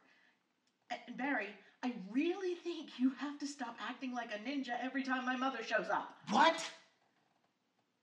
And 0.91 1.01
and 1.09 1.17
Barry, 1.17 1.49
I 1.87 1.93
really 2.11 2.57
think 2.57 2.99
you 2.99 3.13
have 3.19 3.39
to 3.39 3.47
stop 3.47 3.77
acting 3.89 4.13
like 4.13 4.31
a 4.35 4.39
ninja 4.39 4.73
every 4.83 5.05
time 5.05 5.25
my 5.25 5.37
mother 5.37 5.63
shows 5.63 5.89
up. 5.89 6.17
What? 6.31 6.69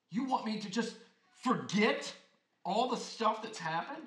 You 0.10 0.24
want 0.24 0.46
me 0.46 0.58
to 0.62 0.70
just 0.70 0.96
forget 1.42 2.14
all 2.64 2.88
the 2.88 2.96
stuff 2.96 3.44
that's 3.44 3.60
happened? 3.60 4.04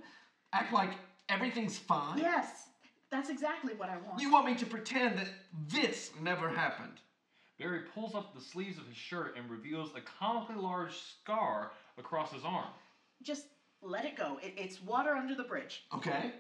Act 0.55 0.73
like 0.73 0.93
everything's 1.29 1.77
fine? 1.77 2.17
Yes, 2.17 2.69
that's 3.11 3.29
exactly 3.29 3.75
what 3.75 3.91
I 3.91 3.99
want. 3.99 4.19
You 4.19 4.33
want 4.33 4.47
me 4.47 4.55
to 4.55 4.65
pretend 4.65 5.19
that 5.19 5.29
this 5.69 6.11
never 6.23 6.49
happened? 6.49 7.01
Barry 7.59 7.81
pulls 7.95 8.15
up 8.15 8.35
the 8.35 8.41
sleeves 8.41 8.79
of 8.79 8.87
his 8.87 8.97
shirt 8.97 9.37
and 9.37 9.51
reveals 9.51 9.91
a 9.95 10.01
comically 10.01 10.57
large 10.57 10.95
scar 11.21 11.73
across 11.99 12.33
his 12.33 12.45
arm. 12.45 12.71
Just 13.23 13.45
let 13.83 14.07
it 14.07 14.17
go. 14.17 14.39
It, 14.43 14.55
it's 14.57 14.83
water 14.83 15.11
under 15.11 15.35
the 15.35 15.45
bridge. 15.45 15.85
Okay. 15.95 16.33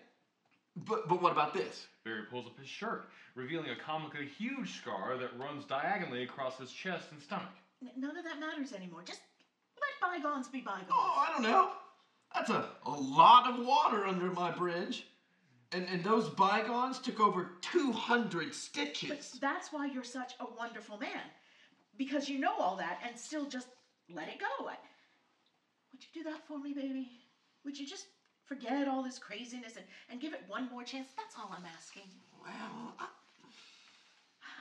But 0.77 1.09
but 1.09 1.23
what 1.23 1.33
about 1.33 1.55
this? 1.55 1.87
Barry 2.05 2.23
pulls 2.31 2.47
up 2.47 2.59
his 2.59 2.69
shirt, 2.69 3.09
revealing 3.35 3.71
a 3.71 3.77
comically 3.77 4.27
huge 4.27 4.79
scar 4.79 5.17
that 5.17 5.39
runs 5.39 5.65
diagonally 5.65 6.23
across 6.23 6.59
his 6.59 6.71
chest 6.71 7.07
and 7.13 7.21
stomach. 7.21 7.49
N- 7.83 7.91
none 7.97 8.17
of 8.17 8.25
that 8.25 8.39
matters 8.39 8.73
anymore. 8.73 9.03
Just 9.07 9.21
let 9.81 10.23
bygones 10.23 10.49
be 10.49 10.61
bygones. 10.61 10.89
Oh, 10.91 11.27
I 11.29 11.33
don't 11.33 11.43
know. 11.51 11.71
That's 12.35 12.51
a, 12.51 12.67
a 12.85 12.91
lot 12.91 13.49
of 13.49 13.65
water 13.65 14.05
under 14.07 14.31
my 14.31 14.51
bridge. 14.51 15.07
And 15.73 15.87
and 15.89 16.05
those 16.05 16.29
bygones 16.29 16.99
took 16.99 17.21
over 17.21 17.53
200 17.63 18.47
But 18.49 18.55
stitches. 18.55 19.39
that's 19.41 19.73
why 19.73 19.87
you're 19.87 20.05
such 20.05 20.35
a 20.41 20.47
wonderful 20.57 20.99
man. 20.99 21.23
Because 21.97 22.29
you 22.29 22.39
know 22.39 22.55
all 22.59 22.77
that 22.77 22.99
and 23.07 23.19
still 23.19 23.47
just 23.47 23.69
let 24.09 24.29
it 24.29 24.39
go. 24.39 24.67
I, 24.69 24.77
would 25.93 26.03
you 26.03 26.23
do 26.23 26.31
that 26.31 26.47
for 26.47 26.59
me, 26.59 26.75
baby? 26.75 27.09
Would 27.65 27.79
you 27.79 27.87
just 27.87 28.07
forget 28.47 28.89
all 28.89 29.03
this 29.03 29.19
craziness 29.19 29.77
and, 29.77 29.85
and 30.11 30.21
give 30.21 30.33
it 30.33 30.43
one 30.49 30.69
more 30.71 30.83
chance? 30.85 31.09
That's 31.17 31.35
all 31.39 31.55
I'm 31.57 31.65
asking. 31.77 32.09
Well, 32.43 32.95
I, 32.99 33.07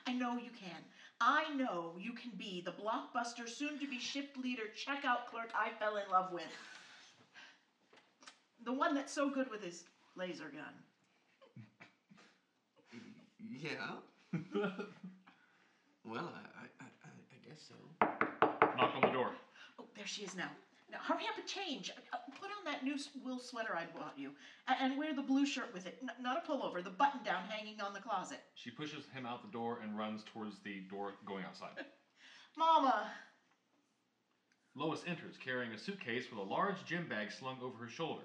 I 0.07 0.13
know 0.13 0.33
you 0.35 0.49
can. 0.59 0.81
I 1.21 1.53
know 1.55 1.93
you 1.99 2.11
can 2.11 2.31
be 2.37 2.61
the 2.65 2.71
blockbuster, 2.71 3.47
soon 3.47 3.79
to 3.79 3.87
be 3.87 3.99
shift 3.99 4.37
leader, 4.37 4.63
checkout 4.75 5.27
clerk 5.29 5.51
I 5.55 5.69
fell 5.79 5.97
in 5.97 6.03
love 6.11 6.31
with. 6.33 6.43
The 8.65 8.73
one 8.73 8.95
that's 8.95 9.13
so 9.13 9.29
good 9.29 9.49
with 9.49 9.63
his 9.63 9.83
laser 10.15 10.51
gun. 10.51 10.73
yeah. 13.49 13.95
Well, 16.03 16.31
I, 16.35 16.83
I, 16.83 16.87
I, 17.03 17.09
I 17.09 17.49
guess 17.49 17.61
so. 17.67 17.75
Knock 18.77 18.93
on 18.95 19.01
the 19.01 19.07
door. 19.07 19.31
Oh, 19.79 19.85
there 19.95 20.05
she 20.05 20.23
is 20.23 20.35
now. 20.35 20.51
Now 20.91 20.99
hurry 21.01 21.23
up 21.27 21.37
and 21.37 21.47
change. 21.47 21.91
Uh, 22.13 22.17
Put 22.39 22.49
on 22.59 22.65
that 22.65 22.83
new 22.83 22.95
wool 23.23 23.39
sweater 23.39 23.75
I 23.75 23.85
bought 23.97 24.13
you, 24.17 24.31
and 24.67 24.97
wear 24.97 25.13
the 25.15 25.21
blue 25.21 25.45
shirt 25.45 25.73
with 25.73 25.85
it. 25.87 25.97
N- 26.01 26.11
not 26.21 26.37
a 26.43 26.51
pullover, 26.51 26.83
the 26.83 26.89
button 26.91 27.23
down 27.23 27.43
hanging 27.49 27.81
on 27.81 27.93
the 27.93 27.99
closet. 27.99 28.39
She 28.55 28.69
pushes 28.71 29.05
him 29.13 29.25
out 29.25 29.41
the 29.41 29.51
door 29.51 29.79
and 29.83 29.97
runs 29.97 30.23
towards 30.31 30.57
the 30.63 30.81
door 30.89 31.13
going 31.25 31.43
outside. 31.45 31.85
Mama, 32.57 33.09
Lois 34.75 35.01
enters, 35.07 35.35
carrying 35.43 35.71
a 35.71 35.77
suitcase 35.77 36.25
with 36.29 36.39
a 36.39 36.43
large 36.49 36.83
gym 36.85 37.07
bag 37.07 37.31
slung 37.31 37.57
over 37.63 37.77
her 37.83 37.89
shoulder. 37.89 38.23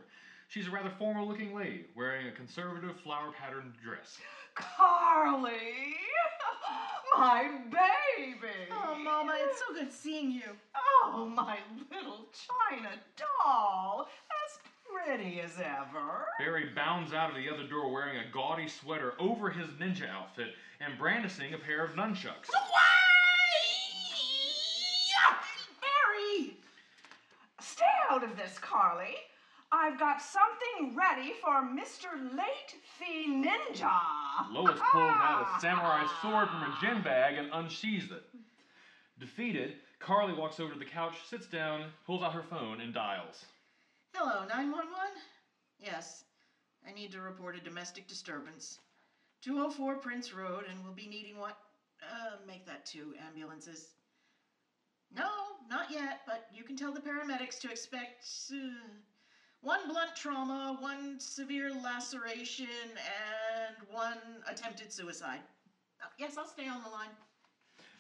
She's 0.49 0.67
a 0.67 0.71
rather 0.71 0.91
formal 0.99 1.29
looking 1.29 1.55
lady, 1.55 1.87
wearing 1.97 2.27
a 2.27 2.33
conservative 2.33 2.99
flower 3.01 3.33
patterned 3.41 3.75
dress. 3.83 4.19
Carly! 4.57 5.53
My 7.21 7.51
baby! 7.71 8.49
oh 8.73 8.95
Mama, 8.95 9.35
it's 9.43 9.59
so 9.59 9.75
good 9.75 9.93
seeing 9.93 10.31
you. 10.31 10.57
Oh, 10.75 11.31
my 11.37 11.59
little 11.93 12.25
china 12.33 12.89
doll! 13.15 14.09
As 14.47 14.59
pretty 14.91 15.39
as 15.41 15.59
ever. 15.59 16.29
Barry 16.39 16.71
bounds 16.75 17.13
out 17.13 17.29
of 17.29 17.37
the 17.37 17.51
other 17.51 17.69
door 17.69 17.93
wearing 17.93 18.17
a 18.17 18.33
gaudy 18.33 18.69
sweater 18.69 19.13
over 19.19 19.51
his 19.51 19.69
ninja 19.73 20.09
outfit 20.09 20.55
and 20.81 20.97
brandishing 20.97 21.53
a 21.53 21.59
pair 21.59 21.85
of 21.85 21.91
nunchucks. 21.91 22.51
Barry! 22.51 22.90
I've 29.91 29.99
got 29.99 30.23
something 30.23 30.97
ready 30.97 31.33
for 31.43 31.63
Mr. 31.65 32.37
Late 32.37 32.77
Fee 32.97 33.27
Ninja. 33.27 33.91
Lois 34.53 34.79
pulls 34.93 35.11
out 35.11 35.49
a 35.57 35.61
samurai 35.61 36.07
sword 36.23 36.49
from 36.49 36.61
her 36.61 36.73
gym 36.81 37.03
bag 37.03 37.37
and 37.37 37.49
unsheathes 37.53 38.13
it. 38.13 38.23
Defeated, 39.19 39.75
Carly 39.99 40.33
walks 40.33 40.61
over 40.61 40.73
to 40.73 40.79
the 40.79 40.85
couch, 40.85 41.17
sits 41.29 41.49
down, 41.49 41.87
pulls 42.07 42.23
out 42.23 42.35
her 42.35 42.45
phone, 42.45 42.81
and 42.81 42.95
dials. 42.95 43.47
Hello, 44.15 44.47
911? 44.47 44.87
Yes, 45.81 46.23
I 46.89 46.93
need 46.93 47.11
to 47.11 47.21
report 47.21 47.57
a 47.57 47.61
domestic 47.61 48.07
disturbance. 48.07 48.79
204 49.43 49.97
Prince 49.97 50.33
Road, 50.33 50.67
and 50.71 50.85
we'll 50.85 50.95
be 50.95 51.09
needing 51.09 51.37
what? 51.37 51.59
Uh, 52.01 52.37
make 52.47 52.65
that 52.65 52.87
two 52.87 53.15
ambulances. 53.27 53.89
No, 55.13 55.29
not 55.69 55.91
yet, 55.91 56.21
but 56.29 56.47
you 56.55 56.63
can 56.63 56.77
tell 56.77 56.93
the 56.93 57.01
paramedics 57.01 57.59
to 57.63 57.71
expect 57.73 58.25
uh, 58.53 58.57
one 59.63 59.81
blunt 59.89 60.17
trauma, 60.17 60.77
one 60.81 61.19
severe 61.19 61.71
laceration, 61.73 62.67
and 62.67 63.77
one 63.91 64.19
attempted 64.49 64.93
suicide. 64.93 65.41
Uh, 66.03 66.07
yes, 66.19 66.37
I'll 66.39 66.47
stay 66.47 66.69
on 66.69 66.83
the 66.83 66.89
line. 66.89 67.11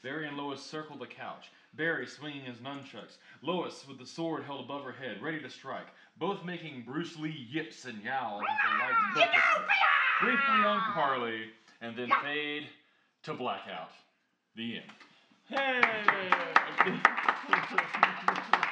Barry 0.02 0.26
and 0.26 0.37
Lois 0.37 0.64
circle 0.64 0.97
the 0.97 1.07
couch. 1.07 1.50
Barry 1.75 2.07
swinging 2.07 2.40
his 2.40 2.57
nunchucks. 2.59 3.19
Lois 3.43 3.85
with 3.87 3.99
the 3.99 4.07
sword 4.07 4.45
held 4.45 4.64
above 4.64 4.83
her 4.85 4.93
head, 4.93 5.23
ready 5.23 5.40
to 5.40 5.50
strike. 5.50 5.88
Both 6.19 6.45
making 6.45 6.85
Bruce 6.87 7.17
Lee 7.19 7.47
yips 7.50 7.85
and 7.85 8.02
yowls 8.02 8.43
as 8.50 8.57
the 8.64 8.79
lights 8.79 8.97
focus 9.14 9.45
briefly 10.21 10.64
on 10.64 10.81
Carly, 10.93 11.50
and 11.83 11.97
then 11.97 12.11
fade 12.23 12.69
to 13.25 13.35
blackout. 13.35 13.90
The 14.57 14.76
end. 14.76 14.85
Hey! 15.49 15.81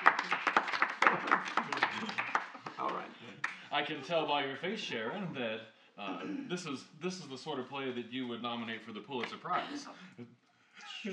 I 3.78 3.82
can 3.82 4.02
tell 4.02 4.26
by 4.26 4.44
your 4.44 4.56
face, 4.56 4.80
Sharon, 4.80 5.28
that 5.34 5.60
uh, 5.96 6.18
this 6.50 6.66
is 6.66 6.82
this 7.00 7.14
is 7.14 7.28
the 7.28 7.38
sort 7.38 7.60
of 7.60 7.68
play 7.68 7.92
that 7.92 8.12
you 8.12 8.26
would 8.26 8.42
nominate 8.42 8.84
for 8.84 8.92
the 8.92 8.98
Pulitzer 8.98 9.36
Prize. 9.36 9.86
Sure. 11.00 11.12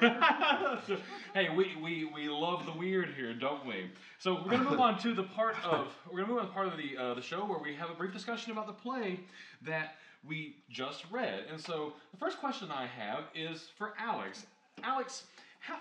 hey, 1.34 1.48
we, 1.48 1.74
we, 1.82 2.08
we 2.14 2.28
love 2.28 2.64
the 2.64 2.72
weird 2.72 3.12
here, 3.16 3.34
don't 3.34 3.66
we? 3.66 3.90
So 4.20 4.34
we're 4.34 4.52
gonna 4.52 4.70
move 4.70 4.78
on 4.78 5.00
to 5.00 5.14
the 5.14 5.24
part 5.24 5.56
of 5.64 5.88
we're 6.08 6.20
gonna 6.20 6.32
move 6.32 6.38
on 6.38 6.44
to 6.44 6.48
the 6.48 6.54
part 6.54 6.68
of 6.68 6.76
the 6.76 6.96
uh, 6.96 7.14
the 7.14 7.22
show 7.22 7.44
where 7.44 7.58
we 7.58 7.74
have 7.74 7.90
a 7.90 7.94
brief 7.94 8.12
discussion 8.12 8.52
about 8.52 8.68
the 8.68 8.72
play 8.72 9.18
that 9.62 9.96
we 10.24 10.58
just 10.70 11.04
read. 11.10 11.42
And 11.50 11.60
so 11.60 11.94
the 12.12 12.18
first 12.18 12.38
question 12.38 12.70
I 12.70 12.86
have 12.86 13.24
is 13.34 13.68
for 13.76 13.94
Alex. 13.98 14.46
Alex, 14.84 15.24
how 15.58 15.78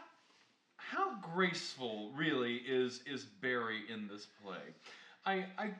how 0.76 1.20
graceful 1.22 2.12
really 2.16 2.62
is 2.68 3.02
is 3.06 3.26
Barry 3.26 3.82
in 3.94 4.08
this 4.08 4.26
play? 4.44 4.74
I, 5.26 5.46
I, 5.58 5.72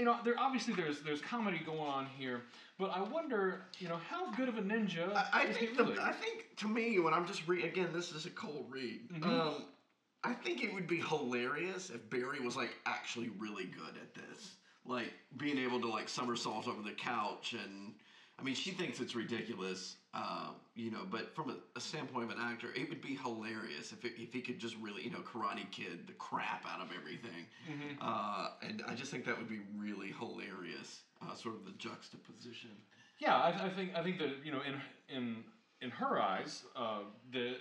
you 0.00 0.06
know, 0.06 0.16
there 0.24 0.34
obviously 0.38 0.72
there's 0.72 1.00
there's 1.02 1.20
comedy 1.20 1.60
going 1.64 1.78
on 1.78 2.06
here, 2.18 2.40
but 2.78 2.90
I 2.96 3.02
wonder, 3.02 3.60
you 3.78 3.88
know, 3.88 4.00
how 4.08 4.32
good 4.32 4.48
of 4.48 4.56
a 4.56 4.62
ninja 4.62 5.14
I, 5.14 5.42
I 5.42 5.52
think 5.52 5.76
the. 5.76 5.94
I 6.00 6.12
think 6.12 6.56
to 6.56 6.68
me 6.68 6.98
when 6.98 7.12
I'm 7.12 7.26
just 7.26 7.46
re 7.46 7.64
again 7.64 7.90
this 7.92 8.10
is 8.12 8.24
a 8.24 8.30
cold 8.30 8.66
read. 8.70 9.00
Mhm. 9.12 9.24
Um, 9.26 9.64
I 10.24 10.32
think 10.32 10.64
it 10.64 10.72
would 10.72 10.86
be 10.86 11.00
hilarious 11.00 11.90
if 11.90 12.08
Barry 12.08 12.40
was 12.40 12.56
like 12.56 12.74
actually 12.86 13.30
really 13.38 13.64
good 13.64 13.94
at 14.00 14.14
this, 14.14 14.52
like 14.86 15.12
being 15.36 15.58
able 15.58 15.80
to 15.82 15.88
like 15.88 16.08
somersault 16.08 16.66
over 16.66 16.82
the 16.82 16.92
couch 16.92 17.52
and. 17.52 17.92
I 18.40 18.44
mean, 18.44 18.54
she 18.54 18.70
thinks 18.70 19.00
it's 19.00 19.14
ridiculous, 19.14 19.96
uh, 20.14 20.50
you 20.74 20.90
know. 20.90 21.06
But 21.10 21.34
from 21.34 21.50
a, 21.50 21.56
a 21.76 21.80
standpoint 21.80 22.30
of 22.30 22.36
an 22.38 22.42
actor, 22.42 22.68
it 22.74 22.88
would 22.88 23.02
be 23.02 23.16
hilarious 23.16 23.92
if 23.92 24.04
it, 24.04 24.12
if 24.16 24.32
he 24.32 24.40
could 24.40 24.58
just 24.58 24.76
really, 24.80 25.02
you 25.02 25.10
know, 25.10 25.18
Karate 25.18 25.70
Kid 25.70 26.06
the 26.06 26.14
crap 26.14 26.64
out 26.66 26.80
of 26.80 26.88
everything. 26.98 27.46
Mhm. 27.70 27.96
Uh, 28.00 28.48
and 28.62 28.82
I 28.88 28.94
just 28.94 29.10
think 29.10 29.24
that 29.26 29.36
would 29.36 29.48
be 29.48 29.60
really 29.76 30.12
hilarious, 30.18 31.00
uh, 31.22 31.34
sort 31.34 31.54
of 31.56 31.64
the 31.64 31.72
juxtaposition. 31.72 32.70
Yeah, 33.18 33.36
I, 33.36 33.66
I 33.66 33.68
think 33.68 33.94
I 33.94 34.02
think 34.02 34.18
that 34.18 34.30
you 34.44 34.52
know 34.52 34.60
in 34.62 34.80
in 35.14 35.44
in 35.82 35.90
her 35.90 36.20
eyes, 36.20 36.64
uh, 36.74 37.00
the 37.32 37.56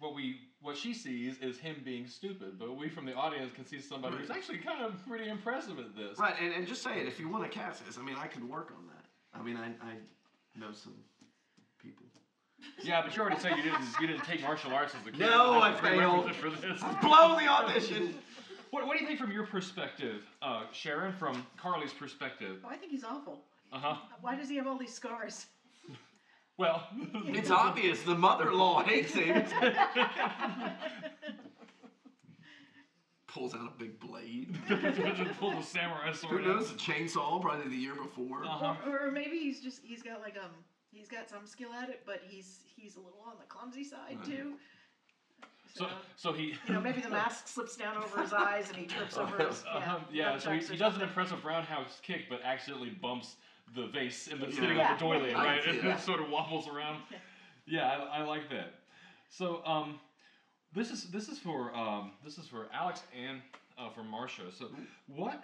what 0.00 0.14
we 0.14 0.40
what 0.60 0.76
she 0.76 0.92
sees 0.92 1.38
is 1.38 1.58
him 1.58 1.76
being 1.84 2.06
stupid, 2.06 2.58
but 2.58 2.76
we 2.76 2.88
from 2.88 3.06
the 3.06 3.14
audience 3.14 3.52
can 3.52 3.64
see 3.64 3.80
somebody 3.80 4.16
who's 4.16 4.30
actually 4.30 4.58
kind 4.58 4.82
of 4.84 5.06
pretty 5.06 5.28
impressive 5.28 5.78
at 5.78 5.94
this. 5.96 6.18
Right, 6.18 6.34
and, 6.40 6.52
and 6.52 6.66
just 6.66 6.82
say 6.82 7.00
it. 7.00 7.06
If 7.06 7.20
you 7.20 7.28
want 7.28 7.44
to 7.44 7.50
cast 7.50 7.86
this, 7.86 7.96
I 7.96 8.02
mean, 8.02 8.16
I 8.18 8.26
could 8.26 8.46
work 8.48 8.72
on 8.76 8.86
that. 8.88 8.89
I 9.34 9.42
mean, 9.42 9.56
I, 9.56 9.66
I 9.84 9.94
know 10.58 10.72
some 10.72 10.94
people. 11.82 12.04
Yeah, 12.82 13.02
but 13.02 13.14
you 13.16 13.22
already 13.22 13.38
said 13.40 13.56
you 13.56 13.62
didn't 13.62 13.80
you 14.00 14.06
didn't 14.06 14.24
take 14.24 14.42
martial 14.42 14.72
arts 14.72 14.94
as 15.00 15.06
a 15.06 15.10
kid. 15.10 15.20
No, 15.20 15.60
I 15.60 15.72
failed. 15.72 16.24
prerequisite 16.26 16.36
for 16.36 16.50
this. 16.50 16.80
Blow 17.02 17.38
the 17.38 17.46
audition! 17.48 18.14
What, 18.70 18.86
what 18.86 18.96
do 18.96 19.02
you 19.02 19.08
think 19.08 19.18
from 19.18 19.32
your 19.32 19.46
perspective, 19.46 20.22
uh, 20.42 20.64
Sharon? 20.72 21.12
From 21.12 21.44
Carly's 21.56 21.92
perspective? 21.92 22.58
Oh, 22.64 22.68
I 22.68 22.76
think 22.76 22.92
he's 22.92 23.04
awful. 23.04 23.40
Uh 23.72 23.78
huh. 23.78 23.96
Why 24.20 24.34
does 24.36 24.48
he 24.48 24.56
have 24.56 24.66
all 24.66 24.78
these 24.78 24.92
scars? 24.92 25.46
Well, 26.58 26.86
It's 27.28 27.50
obvious 27.50 28.02
the 28.02 28.14
mother-in-law 28.14 28.82
hates 28.82 29.14
him. 29.14 29.44
Pulls 33.32 33.54
out 33.54 33.60
a 33.76 33.78
big 33.78 33.98
blade. 34.00 34.58
pull 35.38 35.52
the 35.52 35.62
samurai 35.62 36.12
sword. 36.12 36.42
Who 36.42 36.50
out. 36.50 36.56
knows? 36.58 36.72
A 36.72 36.74
chainsaw, 36.74 37.40
probably 37.40 37.68
the 37.68 37.76
year 37.76 37.94
before. 37.94 38.44
Uh-huh. 38.44 38.74
Or, 38.90 39.06
or 39.06 39.10
maybe 39.12 39.38
he's 39.38 39.60
just 39.60 39.80
he's 39.84 40.02
got 40.02 40.20
like 40.20 40.36
um 40.36 40.50
he's 40.90 41.06
got 41.08 41.30
some 41.30 41.46
skill 41.46 41.72
at 41.72 41.88
it, 41.88 42.02
but 42.04 42.22
he's 42.28 42.60
he's 42.76 42.96
a 42.96 42.98
little 42.98 43.22
on 43.26 43.34
the 43.38 43.46
clumsy 43.46 43.84
side 43.84 44.16
Right. 44.16 44.24
too. 44.24 44.54
So, 45.72 45.86
so 46.16 46.32
he. 46.32 46.54
you 46.66 46.74
know, 46.74 46.80
maybe 46.80 47.00
the 47.00 47.08
mask 47.10 47.46
slips 47.46 47.76
down 47.76 47.96
over 47.96 48.20
his 48.20 48.32
eyes 48.32 48.68
and 48.70 48.76
he 48.76 48.86
trips 48.86 49.16
over 49.16 49.38
his 49.46 49.62
yeah, 49.64 49.76
Uh-huh, 49.78 49.98
yeah, 50.12 50.38
so 50.40 50.50
he, 50.50 50.58
he 50.58 50.76
does 50.76 50.96
an 50.96 51.02
impressive 51.02 51.44
roundhouse 51.44 52.00
kick, 52.02 52.22
but 52.28 52.40
accidentally 52.42 52.90
bumps 52.90 53.36
the 53.76 53.86
vase 53.86 54.26
in 54.26 54.40
the 54.40 54.46
Yeah. 54.48 54.54
sitting 54.54 54.76
Yeah. 54.78 54.88
on 54.90 54.94
the 54.98 55.04
doily, 55.04 55.32
right? 55.34 55.62
see 55.62 55.70
And 55.70 55.80
that. 55.82 55.98
it 55.98 56.02
sort 56.02 56.20
of 56.20 56.28
wobbles 56.28 56.66
around. 56.66 57.02
Yeah. 57.12 57.18
Yeah, 57.66 57.86
I, 58.12 58.18
I 58.18 58.22
like 58.24 58.50
that. 58.50 58.74
So, 59.28 59.64
um, 59.64 60.00
this 60.74 60.90
is 60.90 61.04
this 61.10 61.28
is 61.28 61.38
for 61.38 61.74
um, 61.76 62.12
this 62.24 62.38
is 62.38 62.46
for 62.46 62.68
Alex 62.72 63.02
and 63.18 63.40
uh, 63.78 63.90
for 63.90 64.02
Marsha. 64.02 64.56
So, 64.56 64.68
what 65.06 65.42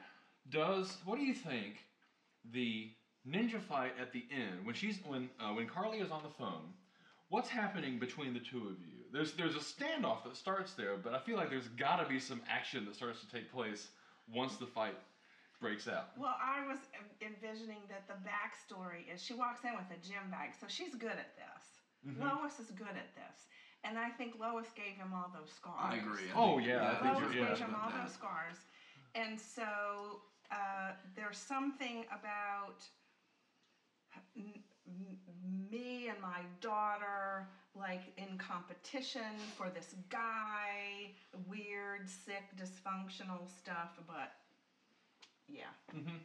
does 0.50 0.97
what 1.04 1.18
do 1.18 1.25
you 1.25 1.35
think 1.35 1.76
the 2.52 2.90
ninja 3.28 3.61
fight 3.61 3.92
at 4.00 4.12
the 4.12 4.25
end 4.30 4.64
when 4.64 4.75
she's 4.75 4.99
when 5.06 5.28
uh, 5.40 5.52
when 5.52 5.66
Carly 5.66 5.99
is 5.99 6.11
on 6.11 6.23
the 6.23 6.30
phone? 6.30 6.73
What's 7.28 7.49
happening 7.49 7.99
between 7.99 8.35
the 8.35 8.40
two 8.40 8.59
of 8.68 8.78
you? 8.87 9.02
There's 9.12 9.33
there's 9.33 9.56
a 9.56 9.59
standoff 9.59 10.23
that 10.25 10.37
starts 10.37 10.75
there, 10.75 10.97
but 10.97 11.12
I 11.12 11.18
feel 11.18 11.37
like 11.37 11.50
there's 11.50 11.68
got 11.68 11.97
to 11.97 12.09
be 12.09 12.21
some 12.21 12.40
action 12.49 12.85
that 12.85 12.95
starts 12.95 13.21
to 13.21 13.28
take 13.28 13.50
place 13.52 13.88
once 14.33 14.56
the 14.56 14.66
fight 14.66 14.95
breaks 15.61 15.88
out. 15.88 16.11
Well, 16.18 16.37
I 16.38 16.66
was 16.68 16.79
envisioning 17.20 17.81
that 17.88 18.07
the 18.07 18.14
backstory 18.29 19.12
is 19.12 19.22
she 19.22 19.35
walks 19.35 19.64
in 19.64 19.72
with 19.72 19.90
a 19.90 19.98
gym 20.07 20.31
bag, 20.31 20.50
so 20.61 20.66
she's 20.68 20.94
good 20.94 21.16
at 21.18 21.35
this. 21.35 21.64
Mhm. 22.07 22.20
Lois 22.20 22.61
is 22.61 22.70
good 22.70 22.94
at 22.94 23.11
this. 23.16 23.46
And 23.87 23.99
I 23.99 24.09
think 24.11 24.35
Lois 24.40 24.66
gave 24.75 24.96
him 24.96 25.12
all 25.14 25.31
those 25.33 25.51
scars. 25.51 25.77
I 25.79 25.96
agree. 25.96 26.29
I 26.31 26.35
Oh, 26.35 26.57
think- 26.57 26.68
yeah, 26.68 26.83
I 26.83 26.87
I 26.87 26.90
think 26.90 27.03
think 27.03 27.14
Lois 27.14 27.22
you're- 27.22 27.37
you're 27.37 27.49
gave 27.51 27.59
yeah. 27.61 27.66
him 27.66 27.75
all 27.75 27.88
about 27.88 28.03
those 28.03 28.12
scars. 28.14 28.57
And 29.14 29.40
so 29.40 30.20
uh, 30.51 30.92
there's 31.14 31.38
something 31.38 32.05
about 32.11 32.85
m- 34.37 34.62
m- 34.87 35.18
me 35.70 36.09
and 36.09 36.20
my 36.20 36.42
daughter, 36.61 37.49
like 37.75 38.12
in 38.16 38.38
competition 38.38 39.35
for 39.57 39.68
this 39.70 39.94
guy, 40.09 41.11
weird, 41.49 42.09
sick, 42.09 42.44
dysfunctional 42.57 43.49
stuff, 43.49 43.99
but 44.07 44.33
yeah. 45.49 45.72
Mm-hmm. 45.94 46.16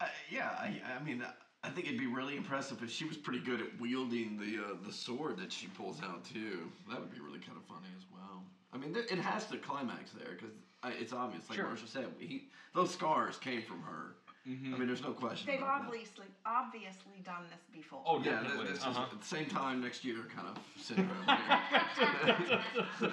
Uh, 0.00 0.06
yeah, 0.30 0.50
I, 0.58 0.80
I 0.98 1.02
mean, 1.02 1.22
I 1.64 1.68
think 1.70 1.86
it'd 1.86 1.98
be 1.98 2.06
really 2.08 2.36
impressive 2.36 2.82
if 2.82 2.90
she 2.90 3.04
was 3.04 3.16
pretty 3.16 3.38
good 3.38 3.60
at 3.60 3.80
wielding 3.80 4.36
the 4.36 4.62
uh, 4.62 4.74
the 4.84 4.92
sword 4.92 5.38
that 5.38 5.52
she 5.52 5.68
pulls 5.68 6.02
out 6.02 6.24
too. 6.24 6.70
That 6.90 6.98
would 7.00 7.12
be 7.12 7.20
really 7.20 7.38
kind 7.38 7.56
of 7.56 7.64
funny 7.64 7.86
as 7.96 8.04
well. 8.12 8.42
I 8.72 8.78
mean, 8.78 8.92
th- 8.94 9.10
it 9.12 9.18
has 9.18 9.46
to 9.46 9.58
climax 9.58 10.10
there 10.12 10.32
because 10.32 10.54
it's 10.98 11.12
obvious, 11.12 11.48
like 11.48 11.58
Sure. 11.58 11.66
Marsha 11.66 11.86
said, 11.86 12.06
he, 12.18 12.48
those 12.74 12.90
scars 12.90 13.36
came 13.36 13.62
from 13.62 13.82
her. 13.82 14.16
Mm-hmm. 14.48 14.74
I 14.74 14.78
mean, 14.78 14.88
there's 14.88 15.02
no 15.02 15.12
question. 15.12 15.46
They've 15.46 15.62
about 15.62 15.82
that. 15.82 15.86
obviously 15.86 16.26
obviously 16.44 17.22
done 17.24 17.44
this 17.48 17.62
before. 17.72 18.02
Oh, 18.04 18.18
Yeah, 18.18 18.42
definitely. 18.42 18.72
this 18.72 18.82
uh-huh. 18.82 18.90
is 18.90 19.12
at 19.12 19.20
the 19.20 19.26
same 19.26 19.46
time 19.46 19.80
next 19.80 20.04
year 20.04 20.16
kind 20.34 20.48
of 20.48 20.58
syndrome. 20.82 21.08
here. 22.98 23.10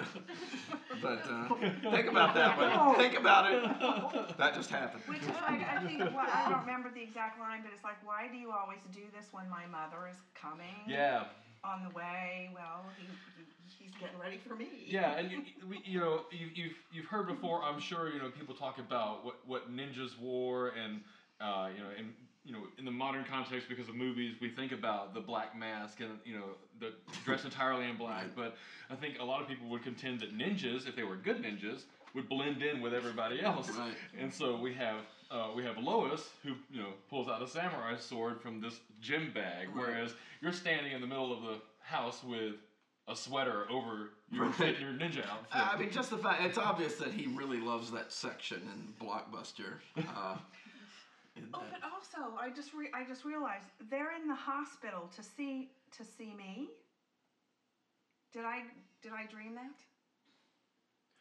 but 1.00 1.22
uh, 1.30 1.92
think 1.94 2.08
about 2.08 2.34
that. 2.34 2.58
But 2.58 2.96
think 2.96 3.16
about 3.16 3.52
it. 3.52 4.36
That 4.38 4.54
just 4.54 4.70
happened. 4.70 5.04
Which 5.06 5.22
is 5.22 5.28
like, 5.28 5.62
I 5.68 5.84
think, 5.86 6.00
well, 6.00 6.26
I 6.32 6.50
don't 6.50 6.66
remember 6.66 6.90
the 6.92 7.02
exact 7.02 7.38
line, 7.38 7.60
but 7.62 7.70
it's 7.72 7.84
like, 7.84 8.04
why 8.04 8.26
do 8.26 8.36
you 8.36 8.50
always 8.50 8.80
do 8.92 9.02
this 9.16 9.28
when 9.30 9.48
my 9.48 9.66
mother 9.66 10.08
is 10.10 10.16
coming 10.34 10.82
yeah, 10.88 11.24
on 11.62 11.84
the 11.84 11.94
way? 11.94 12.50
Well, 12.52 12.86
he, 12.98 13.06
he, 13.36 13.84
he's 13.84 13.94
getting 13.94 14.18
ready 14.18 14.38
for 14.38 14.56
me. 14.56 14.66
yeah, 14.84 15.16
and 15.16 15.30
you, 15.30 15.42
you 15.84 16.00
know, 16.00 16.22
you, 16.32 16.48
you've 16.54 16.76
you've 16.92 17.06
heard 17.06 17.28
before. 17.28 17.62
I'm 17.62 17.78
sure 17.78 18.12
you 18.12 18.18
know 18.18 18.30
people 18.30 18.56
talk 18.56 18.78
about 18.78 19.24
what 19.24 19.36
what 19.46 19.70
ninjas 19.72 20.18
wore, 20.18 20.70
and 20.70 21.00
uh, 21.40 21.68
you 21.76 21.82
know, 21.82 21.90
in 21.98 22.12
you 22.44 22.52
know, 22.52 22.60
in 22.78 22.84
the 22.86 22.90
modern 22.90 23.24
context, 23.24 23.68
because 23.68 23.88
of 23.88 23.94
movies, 23.94 24.34
we 24.40 24.48
think 24.48 24.72
about 24.72 25.12
the 25.14 25.20
black 25.20 25.56
mask 25.56 26.00
and 26.00 26.12
you 26.24 26.34
know, 26.34 26.46
the 26.80 26.92
dress 27.24 27.44
entirely 27.44 27.84
in 27.88 27.96
black. 27.96 28.24
But 28.34 28.56
I 28.90 28.94
think 28.94 29.18
a 29.20 29.24
lot 29.24 29.42
of 29.42 29.48
people 29.48 29.68
would 29.68 29.82
contend 29.82 30.20
that 30.20 30.36
ninjas, 30.36 30.88
if 30.88 30.96
they 30.96 31.02
were 31.02 31.16
good 31.16 31.42
ninjas, 31.42 31.82
would 32.14 32.28
blend 32.30 32.62
in 32.62 32.80
with 32.80 32.94
everybody 32.94 33.42
else. 33.42 33.68
Right. 33.70 33.92
And 34.18 34.32
so 34.32 34.56
we 34.56 34.72
have 34.74 34.96
uh, 35.30 35.50
we 35.54 35.62
have 35.64 35.76
Lois 35.78 36.30
who 36.42 36.54
you 36.70 36.80
know 36.80 36.88
pulls 37.10 37.28
out 37.28 37.42
a 37.42 37.46
samurai 37.46 37.96
sword 37.98 38.40
from 38.40 38.60
this 38.60 38.80
gym 39.02 39.32
bag, 39.34 39.68
Right. 39.68 39.76
whereas 39.88 40.14
you're 40.40 40.52
standing 40.52 40.92
in 40.92 41.00
the 41.02 41.06
middle 41.06 41.32
of 41.32 41.42
the 41.42 41.56
house 41.82 42.24
with 42.24 42.54
a 43.06 43.14
sweater 43.14 43.66
over 43.70 44.10
your 44.30 44.44
your 44.58 44.92
ninja 44.94 45.24
outfit. 45.28 45.50
I 45.52 45.76
mean, 45.78 45.90
just 45.90 46.08
the 46.10 46.18
fact 46.18 46.42
it's 46.42 46.58
obvious 46.58 46.94
that 46.96 47.12
he 47.12 47.26
really 47.26 47.60
loves 47.60 47.90
that 47.92 48.12
section 48.12 48.62
in 48.62 49.06
Blockbuster. 49.06 49.74
Uh, 50.16 50.36
in 51.36 51.48
Oh, 51.54 51.60
that- 51.60 51.80
but 51.80 51.82
also, 51.84 52.36
I 52.36 52.50
just 52.50 52.72
re- 52.72 52.90
I 52.92 53.04
just 53.04 53.24
realized 53.24 53.66
they're 53.88 54.12
in 54.12 54.26
the 54.26 54.34
hospital 54.34 55.08
to 55.08 55.22
see 55.22 55.68
to 55.92 56.04
see 56.04 56.34
me. 56.34 56.68
Did 58.32 58.44
I 58.44 58.64
did 59.02 59.12
I 59.12 59.24
dream 59.26 59.54
that? 59.54 59.84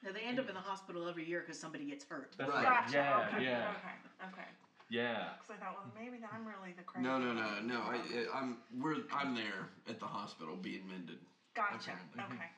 Now, 0.02 0.12
they 0.14 0.22
end 0.22 0.40
up 0.40 0.48
in 0.48 0.56
the 0.56 0.62
hospital 0.62 1.08
every 1.10 1.26
year 1.26 1.42
because 1.42 1.60
somebody 1.60 1.84
gets 1.84 2.06
hurt. 2.06 2.34
That's 2.38 2.50
Right. 2.50 2.64
right. 2.64 2.86
Gotcha. 2.86 2.94
Yeah, 2.94 3.28
okay, 3.34 3.44
yeah, 3.44 3.74
Okay. 3.78 4.28
Okay. 4.32 4.48
yeah. 4.88 5.34
Because 5.34 5.50
I 5.62 5.66
thought, 5.66 5.74
well, 5.76 5.92
maybe 5.94 6.24
I'm 6.32 6.48
really 6.48 6.72
the 6.72 6.84
crazy. 6.84 7.06
no, 7.06 7.18
no, 7.20 7.34
no, 7.34 7.44
one. 7.44 7.68
no. 7.68 7.82
I, 7.82 8.26
I'm 8.34 8.58
we're 8.72 9.04
I'm 9.12 9.36
there 9.36 9.70
at 9.88 10.00
the 10.00 10.08
hospital 10.08 10.56
being 10.56 10.88
mended. 10.88 11.20
Gotcha. 11.54 11.92
apparently. 12.14 12.38
Okay. 12.38 12.50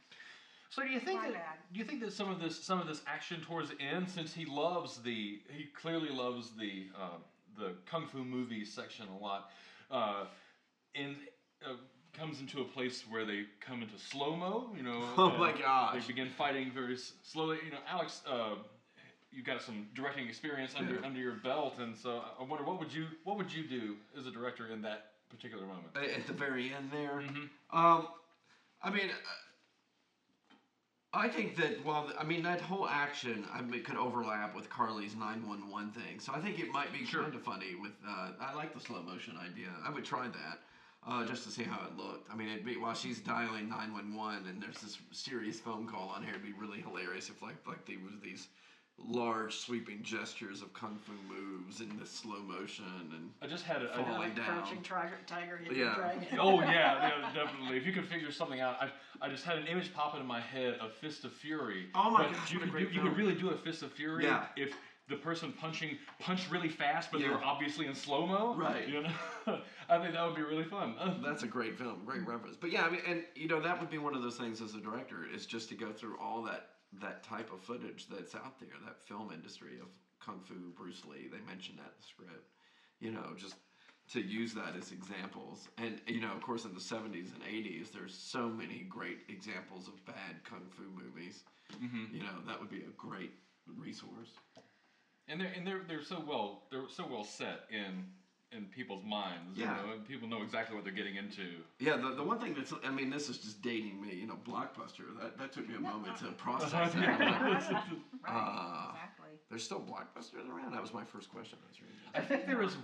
So 0.69 0.83
do 0.83 0.89
you 0.89 0.99
think 1.01 1.19
My 1.19 1.27
that 1.31 1.33
bad. 1.33 1.57
do 1.73 1.79
you 1.79 1.85
think 1.85 1.99
that 2.01 2.13
some 2.13 2.29
of 2.29 2.39
this 2.39 2.63
some 2.63 2.79
of 2.79 2.87
this 2.87 3.01
action 3.07 3.41
towards 3.41 3.69
the 3.69 3.81
end, 3.81 4.09
since 4.09 4.33
he 4.33 4.45
loves 4.45 5.01
the 5.01 5.41
he 5.49 5.65
clearly 5.65 6.09
loves 6.09 6.51
the 6.51 6.87
uh, 6.95 7.17
the 7.57 7.73
kung 7.89 8.07
fu 8.07 8.23
movies 8.23 8.71
section 8.73 9.05
a 9.09 9.17
lot, 9.23 9.49
uh, 9.89 10.25
and 10.95 11.15
uh, 11.65 11.73
comes 12.17 12.39
into 12.39 12.61
a 12.61 12.65
place 12.65 13.03
where 13.09 13.25
they 13.25 13.43
come 13.59 13.81
into 13.81 13.97
slow 13.97 14.35
mo. 14.35 14.69
You 14.75 14.83
know. 14.83 15.01
Oh 15.17 15.29
my 15.37 15.51
gosh. 15.51 15.93
They 16.01 16.07
begin 16.07 16.29
fighting 16.29 16.71
very 16.73 16.95
s- 16.95 17.13
slowly. 17.23 17.57
You 17.65 17.71
know, 17.71 17.79
Alex. 17.87 18.21
Uh, 18.27 18.55
You've 19.33 19.45
got 19.45 19.61
some 19.61 19.87
directing 19.95 20.27
experience 20.27 20.73
under 20.77 20.95
Yeah. 20.95 21.05
under 21.05 21.19
your 21.21 21.35
belt, 21.35 21.75
and 21.79 21.95
so 21.95 22.21
I 22.37 22.43
wonder 22.43 22.65
what 22.65 22.79
would 22.79 22.91
you 22.93 23.07
what 23.23 23.37
would 23.37 23.49
you 23.53 23.63
do 23.63 23.95
as 24.19 24.25
a 24.25 24.31
director 24.31 24.67
in 24.67 24.81
that 24.81 25.11
particular 25.29 25.65
moment? 25.65 25.95
At 25.95 26.27
the 26.27 26.33
very 26.33 26.73
end 26.73 26.91
there. 26.91 27.21
Mhm. 27.21 27.47
Um, 27.71 28.07
I 28.83 28.89
mean, 28.89 29.09
uh, 29.09 29.13
I 31.13 31.27
think 31.27 31.57
that 31.57 31.83
while 31.85 32.07
the, 32.07 32.17
I 32.19 32.23
mean 32.23 32.41
that 32.43 32.61
whole 32.61 32.87
action, 32.87 33.43
I 33.53 33.61
mean, 33.61 33.83
could 33.83 33.97
overlap 33.97 34.55
with 34.55 34.69
Carly's 34.69 35.15
nine 35.15 35.45
one 35.45 35.69
one 35.69 35.91
thing. 35.91 36.19
So 36.19 36.31
I 36.33 36.39
think 36.39 36.57
it 36.59 36.71
might 36.71 36.93
be 36.93 37.05
Sure. 37.05 37.23
kind 37.23 37.35
of 37.35 37.43
funny. 37.43 37.75
With 37.81 37.91
uh, 38.07 38.29
I 38.39 38.53
like 38.53 38.73
the 38.73 38.79
slow 38.79 39.01
motion 39.01 39.35
idea. 39.37 39.67
I 39.85 39.91
would 39.91 40.05
try 40.05 40.27
that. 40.27 40.59
Uh, 41.05 41.25
just 41.25 41.43
to 41.43 41.49
see 41.49 41.63
how 41.63 41.83
it 41.87 41.97
looked. 41.97 42.31
I 42.31 42.35
mean, 42.35 42.47
it'd 42.49 42.63
be 42.63 42.77
while 42.77 42.93
she's 42.93 43.19
dialing 43.19 43.67
nine 43.67 43.91
one 43.91 44.15
one, 44.15 44.45
and 44.47 44.61
there's 44.61 44.79
this 44.79 44.99
serious 45.11 45.59
phone 45.59 45.87
call 45.87 46.13
on 46.15 46.21
here. 46.23 46.35
It'd 46.35 46.43
be 46.45 46.53
really 46.53 46.79
hilarious 46.79 47.27
if 47.27 47.41
like 47.41 47.55
like 47.67 47.85
there 47.85 47.97
was 48.05 48.19
these 48.23 48.47
large 48.97 49.55
sweeping 49.55 50.03
gestures 50.03 50.61
of 50.61 50.71
kung 50.73 50.95
fu 51.03 51.13
moves 51.27 51.81
in 51.81 51.97
the 51.97 52.05
slow 52.05 52.39
motion 52.41 52.85
and 53.11 53.31
I 53.41 53.47
just 53.47 53.63
had 53.65 53.81
a, 53.81 53.87
Fall. 53.87 54.05
I, 54.05 54.17
like 54.19 54.35
down. 54.35 54.45
crouching 54.45 54.83
tiger, 54.83 55.17
tiger 55.25 55.57
hidden 55.57 55.75
Yeah. 55.75 55.95
dragon. 55.95 56.27
Oh 56.39 56.59
yeah, 56.61 57.09
yeah, 57.09 57.33
definitely. 57.33 57.77
If 57.77 57.85
you 57.87 57.93
could 57.93 58.05
figure 58.07 58.31
something 58.31 58.59
out, 58.59 58.75
I, 58.79 58.89
I 59.21 59.29
just 59.29 59.43
had 59.45 59.57
an 59.57 59.67
image 59.67 59.93
pop 59.93 60.15
into 60.15 60.25
my 60.25 60.39
head 60.41 60.75
of 60.81 60.93
Fist 60.93 61.25
of 61.25 61.31
Fury. 61.31 61.87
Oh 61.93 62.09
my 62.09 62.23
but 62.23 62.33
gosh, 62.33 62.51
you 62.51 62.59
could 62.59 62.71
do, 62.71 62.79
you 62.91 63.01
could 63.01 63.15
really 63.15 63.35
do 63.35 63.49
a 63.51 63.57
Fist 63.57 63.83
of 63.83 63.91
Fury 63.91 64.23
Yeah. 64.23 64.45
if 64.55 64.73
the 65.09 65.15
person 65.15 65.51
punching 65.51 65.97
punched 66.19 66.49
really 66.49 66.69
fast, 66.69 67.11
but 67.11 67.21
they 67.21 67.27
were 67.27 67.43
obviously 67.43 67.85
in 67.85 67.93
slow 67.93 68.25
mo. 68.25 68.55
Right. 68.55 68.87
You 68.87 69.03
know, 69.03 69.09
I 69.89 69.99
think 69.99 70.13
that 70.13 70.25
would 70.25 70.35
be 70.35 70.41
really 70.41 70.63
fun. 70.63 70.95
That's 71.23 71.43
a 71.43 71.47
great 71.47 71.77
film, 71.77 72.01
great 72.05 72.25
reference. 72.25 72.55
But 72.59 72.71
yeah, 72.71 72.83
I 72.83 72.89
mean, 72.89 73.01
and 73.07 73.23
you 73.35 73.47
know 73.47 73.61
that 73.61 73.79
would 73.79 73.89
be 73.89 73.97
one 73.99 74.15
of 74.15 74.23
those 74.23 74.37
things 74.37 74.61
as 74.61 74.73
a 74.73 74.79
director 74.79 75.25
is 75.33 75.45
just 75.45 75.69
to 75.69 75.75
go 75.75 75.91
through 75.91 76.17
all 76.19 76.41
that 76.43 76.69
that 77.01 77.23
type 77.23 77.51
of 77.53 77.61
footage 77.61 78.07
that's 78.09 78.35
out 78.35 78.59
there, 78.59 78.69
that 78.85 79.05
film 79.05 79.31
industry 79.33 79.79
of 79.81 79.87
kung 80.25 80.39
fu, 80.43 80.55
Bruce 80.75 81.03
Lee. 81.05 81.27
They 81.31 81.39
mentioned 81.45 81.77
that 81.77 81.91
in 81.91 81.99
the 81.99 82.07
script. 82.07 82.47
You 82.99 83.11
know, 83.11 83.33
just 83.37 83.55
to 84.13 84.21
use 84.21 84.53
that 84.53 84.75
as 84.77 84.91
examples, 84.91 85.69
and 85.77 85.99
you 86.07 86.19
know, 86.19 86.31
of 86.31 86.41
course, 86.41 86.65
in 86.65 86.73
the 86.73 86.79
'70s 86.79 87.33
and 87.33 87.43
'80s, 87.43 87.91
there's 87.91 88.13
so 88.13 88.49
many 88.49 88.85
great 88.89 89.19
examples 89.29 89.87
of 89.87 90.05
bad 90.05 90.43
kung 90.43 90.63
fu 90.69 90.83
movies. 90.83 91.43
Mhm. 91.81 92.13
You 92.13 92.23
know, 92.23 92.41
that 92.47 92.59
would 92.59 92.69
be 92.69 92.81
a 92.81 92.91
great 92.97 93.31
resource. 93.77 94.31
And 95.27 95.39
they're 95.39 95.53
and 95.55 95.65
they're 95.65 95.83
they're 95.87 96.03
so 96.03 96.21
well 96.27 96.63
they're 96.71 96.89
so 96.89 97.05
well 97.09 97.23
set 97.23 97.61
in 97.69 98.05
in 98.51 98.65
people's 98.65 99.03
minds. 99.05 99.57
Yeah. 99.57 99.79
You 99.79 99.87
know, 99.87 99.93
and 99.93 100.05
people 100.05 100.27
know 100.27 100.41
exactly 100.43 100.75
what 100.75 100.83
they're 100.83 100.93
getting 100.93 101.15
into. 101.15 101.63
Yeah, 101.79 101.95
the, 101.95 102.15
the 102.15 102.23
one 102.23 102.37
thing 102.37 102.53
that's, 102.53 102.73
I 102.83 102.91
mean, 102.91 103.09
this 103.09 103.29
is 103.29 103.37
just 103.37 103.61
dating 103.61 104.01
me, 104.01 104.13
you 104.13 104.27
know, 104.27 104.37
Blockbuster, 104.45 105.17
that, 105.21 105.37
that 105.37 105.53
took 105.53 105.69
me 105.69 105.75
a 105.75 105.79
moment 105.79 106.17
to 106.17 106.25
process 106.37 106.71
that. 106.71 106.93
Right, 106.93 107.63
Uh, 108.27 108.89
exactly. 108.89 109.29
There's 109.49 109.63
still 109.63 109.79
Blockbusters 109.79 110.49
around? 110.49 110.73
That 110.73 110.81
was 110.81 110.93
my 110.93 111.05
first 111.05 111.29
question. 111.31 111.59
I 111.63 111.67
was 111.69 111.79
reading. 111.81 111.97
I 112.13 112.21
think 112.21 112.45
there 112.45 112.61
is 112.61 112.75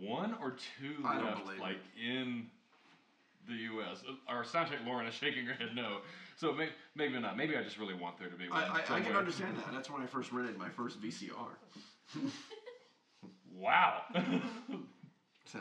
one 0.00 0.34
or 0.40 0.56
two 0.78 1.02
I 1.04 1.22
left, 1.22 1.46
like 1.60 1.78
in 2.02 2.46
the 3.48 3.54
U.S. 3.54 4.02
Our 4.28 4.44
soundcheck 4.44 4.84
Lauren 4.86 5.06
is 5.06 5.14
shaking 5.14 5.46
her 5.46 5.54
head 5.54 5.70
no. 5.74 5.98
So 6.36 6.52
may, 6.52 6.68
maybe 6.94 7.18
not. 7.18 7.36
Maybe 7.36 7.56
I 7.56 7.62
just 7.62 7.78
really 7.78 7.94
want 7.94 8.18
there 8.18 8.28
to 8.28 8.36
be 8.36 8.48
one. 8.48 8.62
I, 8.62 8.82
I, 8.88 8.96
I 8.96 9.00
can 9.00 9.16
understand 9.16 9.56
that. 9.56 9.72
That's 9.72 9.88
when 9.90 10.02
I 10.02 10.06
first 10.06 10.32
rented 10.32 10.58
my 10.58 10.68
first 10.68 11.00
VCR. 11.00 11.30
Wow. 13.58 14.02
So, 15.52 15.60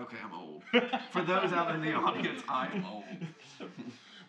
okay, 0.00 0.16
I'm 0.24 0.32
old. 0.32 0.62
For 1.10 1.22
those 1.22 1.52
out 1.52 1.74
in 1.74 1.82
the 1.82 1.92
audience, 1.92 2.40
I 2.48 2.68
am 2.68 2.84
old. 2.86 3.02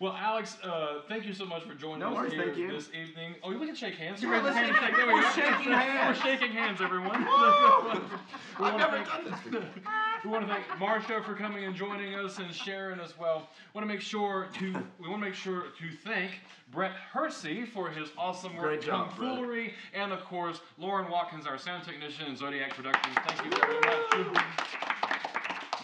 well, 0.00 0.12
Alex, 0.12 0.56
uh, 0.62 1.00
thank 1.08 1.24
you 1.24 1.32
so 1.32 1.44
much 1.44 1.62
for 1.64 1.74
joining 1.74 2.00
No 2.00 2.08
us 2.08 2.14
worries, 2.32 2.32
here 2.56 2.70
this 2.70 2.88
evening. 2.94 3.34
Oh, 3.42 3.56
we 3.56 3.66
can 3.66 3.74
shake 3.74 3.94
hands. 3.94 4.22
You 4.22 4.30
Yeah, 4.30 4.42
raised 4.42 4.56
your 4.56 4.64
hand 4.64 4.76
shake. 4.80 4.96
There 4.96 5.06
we 5.06 5.12
we're 5.14 5.32
shaking 5.32 5.72
hands. 5.72 6.18
We're 6.18 6.24
shaking 6.24 6.50
hands, 6.52 6.80
everyone. 6.80 7.20
we 8.60 8.66
I've 8.66 8.76
never 8.76 8.96
thank- 9.04 9.08
done 9.08 9.24
this 9.24 9.40
before. 9.44 9.62
We 10.24 10.30
want 10.32 10.48
to 10.48 10.52
thank 10.52 10.66
Marsha 10.80 11.22
for 11.24 11.34
coming 11.34 11.64
and 11.64 11.74
joining 11.76 12.14
us 12.14 12.38
and 12.38 12.52
Sharon 12.52 12.98
as 12.98 13.16
well. 13.16 13.48
Want 13.74 13.86
to 13.86 13.92
make 13.94 14.00
sure 14.00 14.48
to 14.54 14.72
we 14.98 15.08
want 15.08 15.22
to 15.22 15.26
make 15.28 15.34
sure 15.34 15.64
to 15.78 15.96
thank 16.04 16.40
Brett 16.72 16.92
Hersey 17.12 17.64
for 17.66 17.90
his 17.90 18.08
awesome 18.18 18.56
work 18.56 18.64
Great 18.64 18.80
job, 18.82 19.10
on 19.12 19.16
Brett. 19.16 19.36
foolery, 19.36 19.74
and 19.94 20.12
of 20.12 20.24
course 20.24 20.60
Lauren 20.78 21.08
Watkins, 21.12 21.46
our 21.46 21.58
sound 21.58 21.84
technician 21.84 22.26
in 22.26 22.34
Zodiac 22.36 22.74
Productions. 22.74 23.14
Thank 23.26 23.44
you 23.44 23.58
very 23.60 24.32
much. 24.32 24.94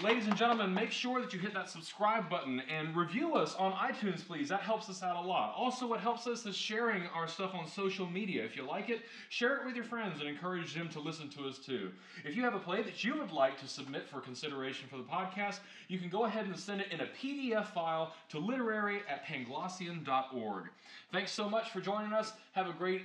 Ladies 0.02 0.26
and 0.26 0.36
gentlemen, 0.36 0.74
make 0.74 0.90
sure 0.90 1.20
that 1.20 1.32
you 1.32 1.38
hit 1.38 1.54
that 1.54 1.70
subscribe 1.70 2.28
button 2.28 2.60
and 2.68 2.96
review 2.96 3.36
us 3.36 3.54
on 3.54 3.72
iTunes, 3.72 4.26
please. 4.26 4.48
That 4.48 4.62
helps 4.62 4.90
us 4.90 5.00
out 5.00 5.14
a 5.14 5.20
lot. 5.20 5.54
Also, 5.56 5.86
what 5.86 6.00
helps 6.00 6.26
us 6.26 6.44
is 6.44 6.56
sharing 6.56 7.04
our 7.14 7.28
stuff 7.28 7.54
on 7.54 7.68
social 7.68 8.10
media. 8.10 8.44
If 8.44 8.56
you 8.56 8.66
like 8.66 8.90
it, 8.90 9.02
share 9.28 9.58
it 9.58 9.64
with 9.64 9.76
your 9.76 9.84
friends 9.84 10.18
and 10.18 10.28
encourage 10.28 10.74
them 10.74 10.88
to 10.88 10.98
listen 10.98 11.28
to 11.30 11.46
us 11.46 11.58
too. 11.58 11.92
If 12.24 12.34
you 12.34 12.42
have 12.42 12.54
a 12.54 12.58
play 12.58 12.82
that 12.82 13.04
you 13.04 13.16
would 13.16 13.30
like 13.30 13.60
to 13.60 13.68
submit 13.68 14.08
for 14.08 14.18
consideration 14.18 14.88
for 14.90 14.96
the 14.96 15.04
podcast, 15.04 15.60
you 15.86 16.00
can 16.00 16.08
go 16.08 16.24
ahead 16.24 16.46
and 16.46 16.58
send 16.58 16.80
it 16.80 16.88
in 16.90 17.00
a 17.00 17.06
PDF 17.06 17.66
file 17.66 18.12
to 18.30 18.40
literary 18.40 19.02
at 19.08 19.24
panglossian.org. 19.24 20.64
Thanks 21.12 21.30
so 21.30 21.48
much 21.48 21.70
for 21.70 21.80
joining 21.80 22.12
us. 22.12 22.32
Have 22.52 22.66
a 22.66 22.72
great 22.72 23.02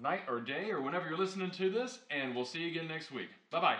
night 0.00 0.20
or 0.28 0.38
day 0.40 0.70
or 0.70 0.80
whenever 0.80 1.08
you're 1.08 1.18
listening 1.18 1.50
to 1.50 1.70
this, 1.70 1.98
and 2.08 2.36
we'll 2.36 2.44
see 2.44 2.60
you 2.60 2.68
again 2.68 2.86
next 2.86 3.10
week. 3.10 3.30
Bye 3.50 3.60
bye. 3.60 3.76